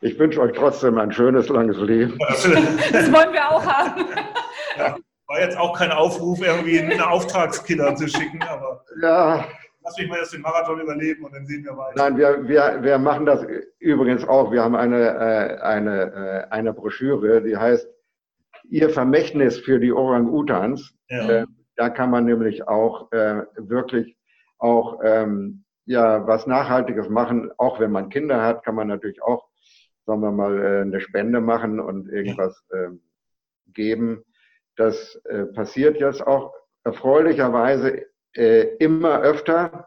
ich 0.00 0.18
wünsche 0.18 0.40
euch 0.40 0.52
trotzdem 0.52 0.96
ein 0.96 1.12
schönes, 1.12 1.48
langes 1.48 1.76
Leben. 1.78 2.16
das 2.18 3.12
wollen 3.12 3.32
wir 3.32 3.50
auch 3.50 3.64
haben. 3.64 4.06
Ja, 4.78 4.96
war 5.30 5.40
jetzt 5.40 5.56
auch 5.56 5.78
kein 5.78 5.92
Aufruf, 5.92 6.42
irgendwie 6.42 6.80
einen 6.80 7.00
Auftragskiller 7.00 7.94
zu 7.94 8.08
schicken, 8.08 8.42
aber 8.42 8.84
ja. 9.00 9.44
lass 9.84 9.96
mich 9.96 10.08
mal 10.08 10.18
erst 10.18 10.34
den 10.34 10.40
Marathon 10.40 10.80
überleben 10.80 11.24
und 11.24 11.32
dann 11.32 11.46
sehen 11.46 11.64
wir 11.64 11.76
weiter. 11.76 11.94
Nein, 11.96 12.18
wir, 12.18 12.48
wir, 12.48 12.82
wir 12.82 12.98
machen 12.98 13.26
das 13.26 13.46
übrigens 13.78 14.26
auch. 14.26 14.50
Wir 14.50 14.64
haben 14.64 14.74
eine, 14.74 14.98
äh, 14.98 15.60
eine, 15.60 16.46
äh, 16.50 16.52
eine 16.52 16.74
Broschüre, 16.74 17.42
die 17.42 17.56
heißt 17.56 17.88
Ihr 18.70 18.90
Vermächtnis 18.90 19.58
für 19.58 19.78
die 19.78 19.92
Orang-Utans. 19.92 20.94
Ja. 21.08 21.28
Äh, 21.28 21.46
da 21.76 21.90
kann 21.90 22.10
man 22.10 22.24
nämlich 22.24 22.66
auch 22.66 23.10
äh, 23.12 23.42
wirklich 23.56 24.16
auch 24.58 24.98
ähm, 25.04 25.64
ja 25.86 26.26
was 26.26 26.48
Nachhaltiges 26.48 27.08
machen. 27.08 27.52
Auch 27.56 27.78
wenn 27.78 27.92
man 27.92 28.10
Kinder 28.10 28.42
hat, 28.42 28.64
kann 28.64 28.74
man 28.74 28.88
natürlich 28.88 29.22
auch, 29.22 29.48
sagen 30.06 30.22
wir 30.22 30.32
mal, 30.32 30.58
äh, 30.58 30.80
eine 30.82 31.00
Spende 31.00 31.40
machen 31.40 31.78
und 31.78 32.08
irgendwas 32.08 32.62
äh, 32.70 32.88
geben. 33.72 34.24
Das 34.76 35.16
äh, 35.24 35.44
passiert 35.46 35.98
jetzt 35.98 36.26
auch 36.26 36.54
erfreulicherweise 36.84 38.06
äh, 38.34 38.76
immer 38.76 39.20
öfter. 39.20 39.86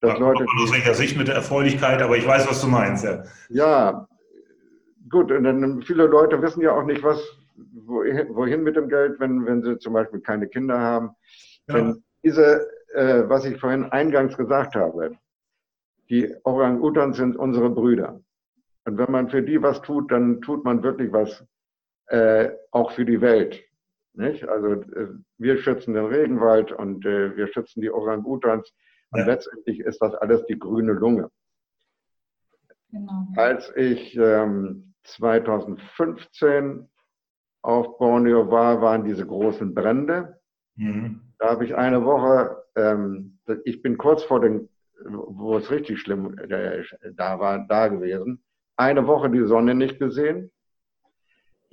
Dass 0.00 0.14
ja, 0.14 0.18
Leute, 0.18 0.44
aus 0.62 0.72
welcher 0.72 0.94
Sicht 0.94 1.16
mit 1.16 1.28
der 1.28 1.36
Erfreulichkeit, 1.36 2.02
aber 2.02 2.16
ich 2.16 2.26
weiß, 2.26 2.48
was 2.48 2.60
du 2.60 2.66
meinst. 2.66 3.04
Ja, 3.04 3.24
ja 3.48 4.08
gut. 5.08 5.30
Und 5.32 5.44
dann 5.44 5.82
viele 5.82 6.06
Leute 6.06 6.40
wissen 6.42 6.60
ja 6.60 6.72
auch 6.72 6.84
nicht, 6.84 7.02
was 7.02 7.22
wohin 7.86 8.62
mit 8.62 8.76
dem 8.76 8.88
Geld, 8.88 9.20
wenn, 9.20 9.46
wenn 9.46 9.62
sie 9.62 9.78
zum 9.78 9.92
Beispiel 9.92 10.20
keine 10.20 10.48
Kinder 10.48 10.78
haben. 10.78 11.10
Ja. 11.68 11.74
Denn 11.74 12.04
diese, 12.22 12.66
äh, 12.94 13.22
was 13.28 13.44
ich 13.44 13.60
vorhin 13.60 13.84
eingangs 13.84 14.36
gesagt 14.36 14.74
habe, 14.74 15.16
die 16.10 16.34
Orang-Utans 16.44 17.16
sind 17.16 17.36
unsere 17.36 17.70
Brüder. 17.70 18.20
Und 18.84 18.98
wenn 18.98 19.10
man 19.10 19.30
für 19.30 19.42
die 19.42 19.62
was 19.62 19.80
tut, 19.82 20.10
dann 20.10 20.40
tut 20.42 20.64
man 20.64 20.82
wirklich 20.82 21.12
was 21.12 21.44
äh, 22.08 22.50
auch 22.70 22.92
für 22.92 23.04
die 23.04 23.20
Welt. 23.20 23.62
Nicht? 24.14 24.48
Also 24.48 24.72
äh, 24.72 25.08
wir 25.38 25.58
schützen 25.58 25.94
den 25.94 26.06
Regenwald 26.06 26.72
und 26.72 27.04
äh, 27.04 27.36
wir 27.36 27.48
schützen 27.48 27.80
die 27.80 27.90
Orang-Utans. 27.90 28.72
Und 29.10 29.20
ja. 29.20 29.26
letztendlich 29.26 29.80
ist 29.80 30.00
das 30.00 30.14
alles 30.14 30.44
die 30.46 30.58
grüne 30.58 30.92
Lunge. 30.92 31.30
Genau. 32.90 33.26
Als 33.36 33.72
ich 33.76 34.16
ähm, 34.16 34.94
2015 35.04 36.88
auf 37.62 37.98
Borneo 37.98 38.50
war, 38.50 38.80
waren 38.80 39.04
diese 39.04 39.26
großen 39.26 39.74
Brände. 39.74 40.38
Mhm. 40.76 41.20
Da 41.38 41.50
habe 41.50 41.64
ich 41.64 41.74
eine 41.74 42.04
Woche, 42.04 42.62
ähm, 42.76 43.38
ich 43.64 43.82
bin 43.82 43.98
kurz 43.98 44.22
vor 44.22 44.40
dem, 44.40 44.68
wo 45.04 45.56
es 45.56 45.70
richtig 45.70 46.00
schlimm 46.00 46.38
äh, 46.38 46.84
da 47.14 47.38
war, 47.40 47.66
da 47.66 47.88
gewesen, 47.88 48.44
eine 48.76 49.06
Woche 49.06 49.30
die 49.30 49.44
Sonne 49.44 49.74
nicht 49.74 49.98
gesehen. 49.98 50.50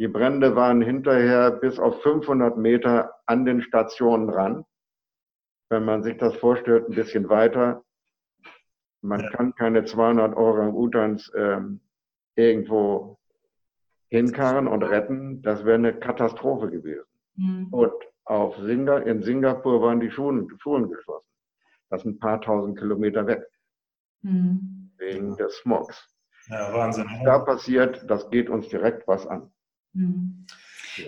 Die 0.02 0.08
Brände 0.08 0.56
waren 0.56 0.82
hinterher 0.82 1.52
bis 1.52 1.78
auf 1.78 2.02
500 2.02 2.58
Meter 2.58 3.14
an 3.28 3.46
den 3.46 3.62
Stationen 3.62 4.32
ran. 4.32 4.66
wenn 5.70 5.86
man 5.86 6.02
sich 6.02 6.18
das 6.18 6.36
vorstellt, 6.38 6.90
ein 6.90 6.96
bisschen 6.96 7.30
weiter. 7.30 7.84
Man 9.02 9.22
kann 9.30 9.54
keine 9.54 9.86
200 9.86 10.36
Orang-Utans 10.36 11.32
ähm, 11.36 11.82
irgendwo 12.36 13.20
hinkarren 14.08 14.68
und 14.68 14.82
retten. 14.82 15.44
Das 15.44 15.66
wäre 15.66 15.76
eine 15.76 15.94
Katastrophe 15.94 16.72
gewesen. 16.72 17.06
Mhm. 17.36 17.68
Und 17.70 17.94
auf 18.26 18.58
Singa 18.58 18.98
in 18.98 19.22
Singapur 19.22 19.84
waren 19.84 20.00
die 20.00 20.10
Schulen, 20.10 20.50
Schulen 20.58 20.90
geschlossen. 20.90 21.30
Das 21.92 22.02
sind 22.02 22.16
ein 22.16 22.20
paar 22.20 22.42
tausend 22.42 22.80
Kilometer 22.80 23.28
weg. 23.28 23.44
Mhm. 24.24 24.94
Wegen 24.98 25.38
des 25.38 25.58
Smogs. 25.58 26.12
Ja, 26.48 26.74
Wahnsinn. 26.74 27.06
Was 27.06 27.24
da 27.24 27.38
passiert, 27.38 28.10
das 28.10 28.28
geht 28.32 28.50
uns 28.50 28.68
direkt 28.68 29.08
was 29.08 29.28
an. 29.28 29.54
Mhm. 29.94 30.46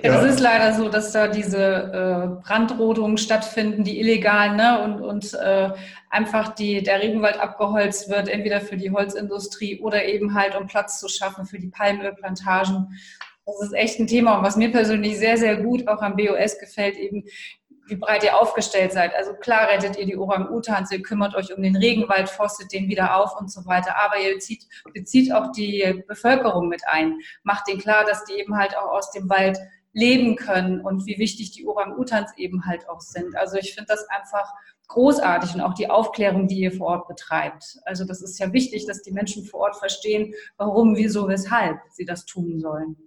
Ja, 0.02 0.14
das 0.14 0.36
ist 0.36 0.40
leider 0.40 0.74
so, 0.74 0.88
dass 0.88 1.12
da 1.12 1.28
diese 1.28 1.60
äh, 1.60 2.42
Brandrodungen 2.42 3.18
stattfinden, 3.18 3.84
die 3.84 4.00
illegalen, 4.00 4.56
ne? 4.56 4.82
und, 4.82 5.02
und 5.02 5.34
äh, 5.34 5.72
einfach 6.10 6.56
die, 6.56 6.82
der 6.82 7.02
Regenwald 7.02 7.38
abgeholzt 7.38 8.10
wird, 8.10 8.30
entweder 8.30 8.62
für 8.62 8.78
die 8.78 8.92
Holzindustrie 8.92 9.82
oder 9.82 10.06
eben 10.06 10.36
halt, 10.36 10.56
um 10.56 10.68
Platz 10.68 11.00
zu 11.00 11.10
schaffen 11.10 11.46
für 11.46 11.60
die 11.60 11.68
Palmölplantagen. 11.68 12.98
Das 13.46 13.62
ist 13.62 13.74
echt 13.74 14.00
ein 14.00 14.08
Thema. 14.08 14.38
Und 14.38 14.44
was 14.44 14.56
mir 14.56 14.72
persönlich 14.72 15.18
sehr, 15.18 15.38
sehr 15.38 15.58
gut 15.58 15.88
auch 15.90 16.02
am 16.02 16.16
BOS 16.16 16.60
gefällt, 16.60 16.96
eben 16.96 17.26
wie 17.88 17.96
breit 17.96 18.24
ihr 18.24 18.40
aufgestellt 18.40 18.94
seid. 18.94 19.14
Also 19.16 19.34
klar 19.34 19.68
rettet 19.70 19.98
ihr 19.98 20.06
die 20.06 20.18
Orang-Utans, 20.18 20.92
ihr 20.92 21.02
kümmert 21.02 21.36
euch 21.36 21.56
um 21.56 21.62
den 21.62 21.76
Regenwald, 21.76 22.30
forstet 22.30 22.72
den 22.72 22.88
wieder 22.88 23.18
auf 23.18 23.40
und 23.40 23.52
so 23.52 23.66
weiter. 23.66 23.96
Aber 23.98 24.18
ihr 24.20 24.34
bezieht, 24.34 24.66
bezieht 24.94 25.34
auch 25.34 25.52
die 25.52 26.04
Bevölkerung 26.08 26.70
mit 26.70 26.82
ein. 26.88 27.20
Macht 27.44 27.68
denen 27.68 27.80
klar, 27.80 28.06
dass 28.06 28.24
die 28.26 28.34
eben 28.34 28.58
halt 28.58 28.78
auch 28.78 28.92
aus 28.92 29.12
dem 29.12 29.30
Wald 29.30 29.58
leben 29.94 30.36
können 30.36 30.82
und 30.82 31.06
wie 31.06 31.20
wichtig 31.20 31.52
die 31.52 31.68
Orang-Utans 31.68 32.32
eben 32.38 32.66
halt 32.66 32.90
auch 32.90 33.02
sind. 33.02 33.36
Also 33.38 33.58
ich 33.58 33.76
finde 33.76 33.88
das 33.90 34.08
einfach 34.10 34.52
großartig 34.88 35.54
und 35.56 35.62
auch 35.62 35.74
die 35.74 35.90
Aufklärung, 35.90 36.48
die 36.48 36.60
ihr 36.60 36.72
vor 36.72 36.88
Ort 36.88 37.08
betreibt. 37.08 37.80
Also 37.86 38.06
das 38.06 38.22
ist 38.22 38.40
ja 38.40 38.52
wichtig, 38.54 38.86
dass 38.86 39.02
die 39.02 39.12
Menschen 39.12 39.46
vor 39.46 39.62
Ort 39.62 39.76
verstehen, 39.76 40.34
warum, 40.58 40.96
wieso, 40.96 41.28
weshalb 41.28 41.80
sie 41.92 42.06
das 42.06 42.26
tun 42.26 42.60
sollen. 42.60 42.98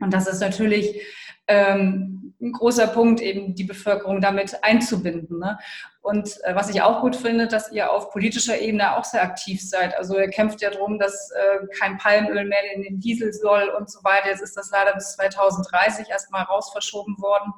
Und 0.00 0.14
das 0.14 0.26
ist 0.26 0.40
natürlich 0.40 1.02
ähm, 1.50 2.34
ein 2.40 2.52
großer 2.52 2.86
Punkt, 2.86 3.20
eben 3.20 3.54
die 3.54 3.64
Bevölkerung 3.64 4.20
damit 4.20 4.64
einzubinden. 4.64 5.38
Ne? 5.40 5.58
Und 6.00 6.38
äh, 6.44 6.54
was 6.54 6.70
ich 6.70 6.80
auch 6.80 7.02
gut 7.02 7.16
finde, 7.16 7.48
dass 7.48 7.70
ihr 7.72 7.92
auf 7.92 8.10
politischer 8.10 8.58
Ebene 8.58 8.96
auch 8.96 9.04
sehr 9.04 9.22
aktiv 9.22 9.60
seid. 9.62 9.96
Also 9.96 10.18
ihr 10.18 10.28
kämpft 10.28 10.62
ja 10.62 10.70
darum, 10.70 10.98
dass 10.98 11.30
äh, 11.32 11.66
kein 11.78 11.98
Palmöl 11.98 12.46
mehr 12.46 12.74
in 12.74 12.82
den 12.82 13.00
Diesel 13.00 13.32
soll 13.32 13.68
und 13.76 13.90
so 13.90 14.02
weiter. 14.04 14.28
Jetzt 14.28 14.42
ist 14.42 14.56
das 14.56 14.70
leider 14.70 14.94
bis 14.94 15.16
2030 15.16 16.08
erstmal 16.08 16.44
raus 16.44 16.70
verschoben 16.72 17.16
worden. 17.18 17.52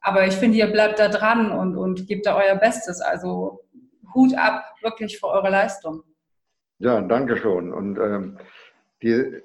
Aber 0.00 0.26
ich 0.26 0.34
finde, 0.34 0.58
ihr 0.58 0.68
bleibt 0.68 0.98
da 0.98 1.08
dran 1.08 1.50
und, 1.50 1.76
und 1.76 2.06
gebt 2.06 2.26
da 2.26 2.36
euer 2.36 2.56
Bestes. 2.56 3.00
Also 3.00 3.60
Hut 4.14 4.34
ab 4.36 4.64
wirklich 4.80 5.18
für 5.18 5.28
eure 5.28 5.50
Leistung. 5.50 6.02
Ja, 6.78 7.00
danke 7.00 7.36
schon. 7.36 7.72
Und 7.72 7.98
ähm, 7.98 8.38
die, 9.02 9.42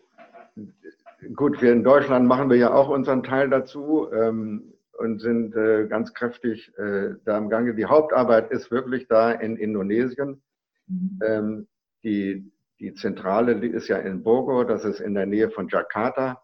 gut, 1.36 1.62
wir 1.62 1.72
in 1.72 1.84
Deutschland 1.84 2.28
machen 2.28 2.50
wir 2.50 2.58
ja 2.58 2.74
auch 2.74 2.90
unseren 2.90 3.24
Teil 3.24 3.50
dazu 3.50 4.12
ähm, 4.12 4.74
und 4.98 5.20
sind 5.20 5.56
äh, 5.56 5.88
ganz 5.88 6.14
kräftig 6.14 6.72
äh, 6.78 7.16
da 7.26 7.38
im 7.38 7.50
Gange. 7.50 7.76
Die 7.76 7.86
Hauptarbeit 7.86 8.52
ist 8.52 8.72
wirklich 8.72 9.08
da 9.08 9.32
in 9.32 9.58
Indonesien. 9.58 10.42
Mhm. 10.88 11.20
Ähm, 11.26 11.68
die, 12.04 12.52
die 12.80 12.94
Zentrale 12.94 13.54
ist 13.66 13.88
ja 13.88 13.98
in 13.98 14.24
Bogor, 14.24 14.66
das 14.66 14.86
ist 14.86 15.00
in 15.00 15.14
der 15.14 15.26
Nähe 15.26 15.50
von 15.50 15.68
Jakarta. 15.68 16.42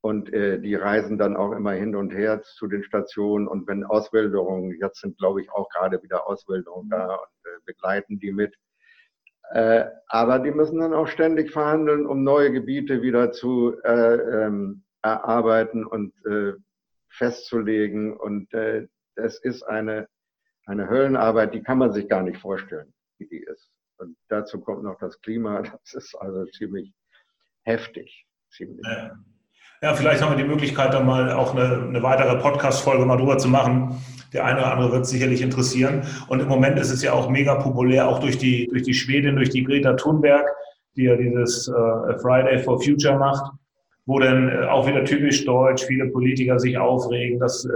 Und 0.00 0.32
äh, 0.32 0.58
die 0.58 0.74
reisen 0.74 1.16
dann 1.16 1.36
auch 1.36 1.52
immer 1.52 1.72
hin 1.72 1.94
und 1.94 2.12
her 2.12 2.42
zu 2.42 2.66
den 2.66 2.82
Stationen. 2.82 3.46
Und 3.46 3.68
wenn 3.68 3.84
Auswilderungen, 3.84 4.76
jetzt 4.80 5.00
sind, 5.00 5.16
glaube 5.16 5.42
ich, 5.42 5.52
auch 5.52 5.68
gerade 5.68 6.02
wieder 6.02 6.26
Auswilderungen 6.26 6.90
da 6.90 7.14
und 7.14 7.44
äh, 7.44 7.58
begleiten 7.66 8.18
die 8.18 8.32
mit. 8.32 8.56
Äh, 9.50 9.84
aber 10.08 10.38
die 10.38 10.50
müssen 10.50 10.78
dann 10.78 10.94
auch 10.94 11.06
ständig 11.06 11.50
verhandeln, 11.50 12.06
um 12.06 12.22
neue 12.24 12.52
Gebiete 12.52 13.02
wieder 13.02 13.32
zu 13.32 13.76
äh, 13.84 14.14
ähm, 14.14 14.82
erarbeiten 15.02 15.84
und 15.84 16.12
äh, 16.24 16.54
festzulegen. 17.10 18.16
Und 18.16 18.52
äh, 18.54 18.86
das 19.14 19.38
ist 19.38 19.62
eine, 19.62 20.08
eine 20.66 20.88
Höllenarbeit, 20.88 21.54
die 21.54 21.62
kann 21.62 21.78
man 21.78 21.92
sich 21.92 22.08
gar 22.08 22.22
nicht 22.22 22.40
vorstellen, 22.40 22.92
wie 23.18 23.26
die 23.26 23.42
ist. 23.42 23.70
Und 23.98 24.16
dazu 24.28 24.60
kommt 24.60 24.82
noch 24.84 24.98
das 24.98 25.20
Klima. 25.20 25.62
Das 25.84 25.94
ist 25.94 26.14
also 26.14 26.44
ziemlich 26.46 26.92
heftig. 27.62 28.26
Ziemlich. 28.50 28.84
Ja. 28.86 29.94
Vielleicht 29.94 30.22
haben 30.22 30.36
wir 30.36 30.42
die 30.42 30.48
Möglichkeit, 30.48 30.94
dann 30.94 31.06
mal 31.06 31.32
auch 31.32 31.56
eine, 31.56 31.82
eine 31.82 32.02
weitere 32.04 32.36
Podcast-Folge 32.38 33.04
mal 33.04 33.16
drüber 33.16 33.38
zu 33.38 33.48
machen. 33.48 34.00
Der 34.32 34.44
eine 34.44 34.58
oder 34.58 34.72
andere 34.72 34.92
wird 34.92 35.06
sicherlich 35.06 35.42
interessieren. 35.42 36.02
Und 36.28 36.40
im 36.40 36.48
Moment 36.48 36.78
ist 36.78 36.90
es 36.90 37.02
ja 37.02 37.12
auch 37.12 37.28
mega 37.28 37.56
populär, 37.56 38.08
auch 38.08 38.20
durch 38.20 38.38
die, 38.38 38.66
durch 38.68 38.82
die 38.82 38.94
Schwedin, 38.94 39.36
durch 39.36 39.50
die 39.50 39.62
Greta 39.62 39.94
Thunberg, 39.94 40.46
die 40.96 41.04
ja 41.04 41.16
dieses 41.16 41.68
äh, 41.68 42.18
Friday 42.18 42.58
for 42.58 42.80
Future 42.80 43.18
macht, 43.18 43.52
wo 44.06 44.18
dann 44.18 44.48
äh, 44.48 44.66
auch 44.66 44.86
wieder 44.86 45.04
typisch 45.04 45.44
deutsch 45.44 45.84
viele 45.84 46.08
Politiker 46.08 46.58
sich 46.58 46.76
aufregen, 46.76 47.38
dass 47.38 47.64
äh, 47.64 47.70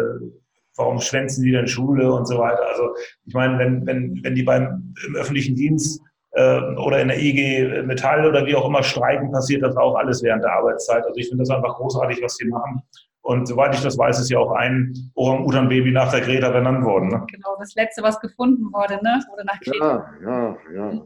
warum 0.77 1.01
schwänzen 1.01 1.45
die 1.45 1.53
denn 1.53 1.67
Schule 1.67 2.13
und 2.13 2.27
so 2.27 2.39
weiter. 2.39 2.67
Also 2.69 2.95
ich 3.27 3.35
meine, 3.35 3.59
wenn, 3.59 3.87
wenn, 3.87 4.21
wenn 4.23 4.35
die 4.35 4.43
beim 4.43 4.95
im 5.07 5.17
öffentlichen 5.17 5.57
Dienst 5.57 6.01
äh, 6.33 6.61
oder 6.77 7.01
in 7.01 7.09
der 7.09 7.19
IG 7.19 7.83
Metall 7.85 8.27
oder 8.27 8.45
wie 8.47 8.55
auch 8.55 8.67
immer 8.67 8.83
streiken, 8.83 9.33
passiert 9.33 9.63
das 9.63 9.77
auch 9.77 9.95
alles 9.97 10.23
während 10.23 10.45
der 10.45 10.53
Arbeitszeit. 10.53 11.05
Also 11.05 11.17
ich 11.17 11.29
finde 11.29 11.43
das 11.43 11.51
einfach 11.51 11.77
großartig, 11.77 12.23
was 12.23 12.37
die 12.37 12.49
machen. 12.49 12.83
Und 13.27 13.47
soweit 13.47 13.75
ich 13.75 13.83
das 13.83 13.99
weiß, 13.99 14.21
ist 14.21 14.31
ja 14.31 14.39
auch 14.39 14.53
ein 14.53 15.11
Orang-Utan-Baby 15.17 15.91
nach 15.91 16.13
der 16.13 16.21
Greta 16.21 16.49
benannt 16.49 16.85
worden. 16.85 17.09
Ne? 17.09 17.27
Genau, 17.29 17.57
das 17.59 17.75
letzte, 17.75 18.01
was 18.05 18.21
gefunden 18.21 18.73
wurde, 18.73 19.03
ne? 19.03 19.21
wurde 19.29 19.45
nach 19.45 19.59
Greta. 19.59 20.11
Ja, 20.23 20.57
ja, 20.73 20.93
ja. 20.93 21.03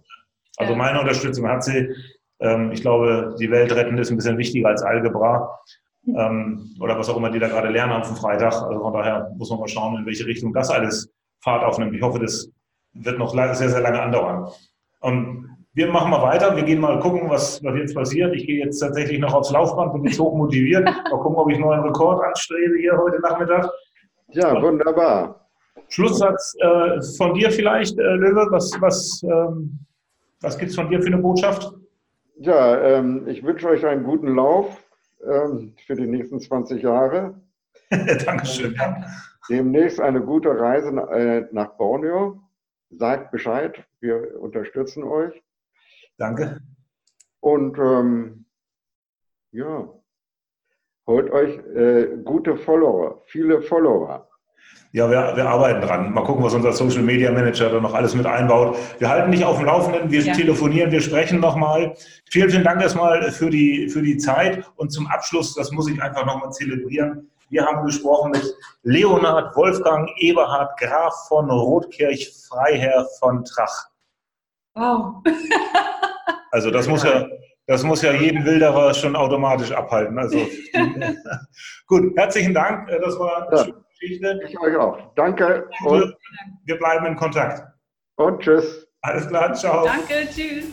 Also 0.59 0.75
meine 0.75 1.01
Unterstützung 1.01 1.49
hat 1.49 1.65
sie. 1.65 1.95
Ähm, 2.41 2.73
ich 2.73 2.83
glaube, 2.83 3.37
die 3.41 3.51
Welt 3.51 3.75
retten 3.75 3.97
ist 3.97 4.11
ein 4.11 4.17
bisschen 4.17 4.37
wichtiger 4.37 4.69
als 4.69 4.83
Algebra. 4.83 5.61
Ähm, 6.07 6.77
oder 6.79 6.99
was 6.99 7.09
auch 7.09 7.17
immer 7.17 7.31
die 7.31 7.39
da 7.39 7.49
gerade 7.49 7.71
lernen 7.71 7.95
am 7.95 8.05
Freitag. 8.05 8.53
Also 8.53 8.81
von 8.81 8.93
daher 8.93 9.33
muss 9.39 9.49
man 9.49 9.61
mal 9.61 9.69
schauen, 9.69 9.97
in 9.97 10.05
welche 10.05 10.27
Richtung 10.27 10.53
das 10.53 10.69
alles 10.69 11.11
Fahrt 11.43 11.65
aufnimmt. 11.65 11.95
Ich 11.95 12.03
hoffe, 12.03 12.19
das 12.19 12.51
wird 12.93 13.19
noch 13.19 13.33
sehr, 13.33 13.71
sehr 13.71 13.81
lange 13.81 14.03
andauern. 14.03 14.47
Und 15.01 15.50
wir 15.73 15.87
machen 15.89 16.11
mal 16.11 16.23
weiter. 16.23 16.57
Wir 16.57 16.65
gehen 16.65 16.81
mal 16.81 16.99
gucken, 16.99 17.29
was, 17.31 17.63
was 17.63 17.77
jetzt 17.77 17.95
passiert. 17.95 18.35
Ich 18.35 18.47
gehe 18.47 18.65
jetzt 18.65 18.81
tatsächlich 18.81 19.21
noch 19.21 19.33
aufs 19.33 19.53
Laufband, 19.53 19.93
bin 19.93 20.05
jetzt 20.05 20.19
hoch 20.19 20.37
motiviert. 20.37 20.85
Mal 20.85 21.11
gucken, 21.11 21.37
ob 21.37 21.49
ich 21.51 21.57
einen 21.57 21.65
neuen 21.65 21.83
Rekord 21.83 22.23
anstrebe 22.25 22.79
hier 22.79 22.97
heute 22.99 23.21
Nachmittag. 23.21 23.71
Ja, 24.29 24.61
wunderbar. 24.61 25.49
Schlusssatz 25.89 26.55
äh, 26.61 27.01
von 27.17 27.35
dir 27.35 27.51
vielleicht, 27.51 27.99
äh, 27.99 28.03
Löwe. 28.03 28.47
Was, 28.51 28.73
was, 28.81 29.23
ähm, 29.25 29.79
was 30.41 30.59
gibt 30.59 30.71
es 30.71 30.77
von 30.77 30.89
dir 30.89 31.01
für 31.01 31.09
eine 31.09 31.19
Botschaft? 31.19 31.73
Ja, 32.37 32.81
ähm, 32.81 33.29
ich 33.29 33.43
wünsche 33.43 33.69
euch 33.69 33.85
einen 33.87 34.05
guten 34.05 34.35
Lauf 34.35 34.83
ähm, 35.25 35.75
für 35.87 35.95
die 35.95 36.07
nächsten 36.07 36.41
20 36.41 36.83
Jahre. 36.83 37.35
Dankeschön. 38.25 38.77
Demnächst 39.49 40.01
eine 40.01 40.21
gute 40.21 40.49
Reise 40.49 40.91
äh, 41.13 41.47
nach 41.53 41.77
Borneo 41.77 42.41
sagt 42.91 43.31
Bescheid, 43.31 43.85
wir 44.01 44.41
unterstützen 44.41 45.05
euch. 45.05 45.41
Danke. 46.21 46.61
Und 47.41 47.79
ähm, 47.79 48.45
ja, 49.53 49.89
holt 51.07 51.31
euch 51.31 51.57
äh, 51.75 52.19
gute 52.23 52.59
Follower, 52.59 53.23
viele 53.25 53.63
Follower. 53.63 54.29
Ja, 54.93 55.09
wir, 55.11 55.35
wir 55.35 55.49
arbeiten 55.49 55.81
dran. 55.81 56.13
Mal 56.13 56.25
gucken, 56.25 56.45
was 56.45 56.53
unser 56.53 56.73
Social 56.73 57.03
Media 57.03 57.33
Manager 57.33 57.71
da 57.71 57.81
noch 57.81 57.95
alles 57.95 58.15
mit 58.15 58.27
einbaut. 58.27 58.77
Wir 58.99 59.09
halten 59.09 59.33
dich 59.33 59.47
auf 59.47 59.57
dem 59.57 59.65
Laufenden, 59.65 60.11
wir 60.11 60.21
ja. 60.21 60.35
telefonieren, 60.35 60.93
wir 60.93 61.01
sprechen 61.01 61.41
nochmal. 61.41 61.95
Vielen, 62.29 62.51
vielen 62.51 62.65
Dank 62.65 62.83
erstmal 62.83 63.33
für 63.33 63.49
die, 63.49 63.89
für 63.89 64.03
die 64.03 64.19
Zeit. 64.19 64.71
Und 64.77 64.93
zum 64.93 65.07
Abschluss, 65.07 65.55
das 65.55 65.71
muss 65.73 65.89
ich 65.89 66.03
einfach 66.03 66.27
nochmal 66.27 66.53
zelebrieren. 66.53 67.31
Wir 67.49 67.65
haben 67.65 67.87
gesprochen 67.87 68.33
mit 68.33 68.45
Leonhard 68.83 69.57
Wolfgang 69.57 70.11
Eberhard 70.19 70.79
Graf 70.79 71.29
von 71.29 71.51
Rotkirch, 71.51 72.31
Freiherr 72.47 73.09
von 73.19 73.43
Trach. 73.47 73.91
Wow. 74.81 75.23
also 76.53 76.71
das 76.71 76.89
muss 76.89 77.03
ja, 77.03 77.29
das 77.67 77.83
muss 77.83 78.01
ja 78.01 78.13
jeden 78.13 78.47
Wilderer 78.47 78.95
schon 78.95 79.15
automatisch 79.15 79.73
abhalten. 79.73 80.19
Also 80.19 80.39
gut, 81.87 82.17
herzlichen 82.17 82.55
Dank. 82.55 82.89
Das 82.89 83.19
war 83.19 83.47
eine 83.47 83.57
ja, 83.57 83.65
schöne 83.65 83.85
Geschichte. 83.91 84.41
Ich 84.49 84.59
euch 84.59 84.77
auch. 84.77 85.15
Danke. 85.17 85.69
Und 85.85 86.17
wir 86.65 86.79
bleiben 86.79 87.05
in 87.05 87.17
Kontakt. 87.17 87.63
Und 88.17 88.41
tschüss. 88.41 88.87
Alles 89.03 89.29
klar, 89.29 89.53
ciao. 89.53 89.85
Danke, 89.85 90.27
tschüss. 90.31 90.67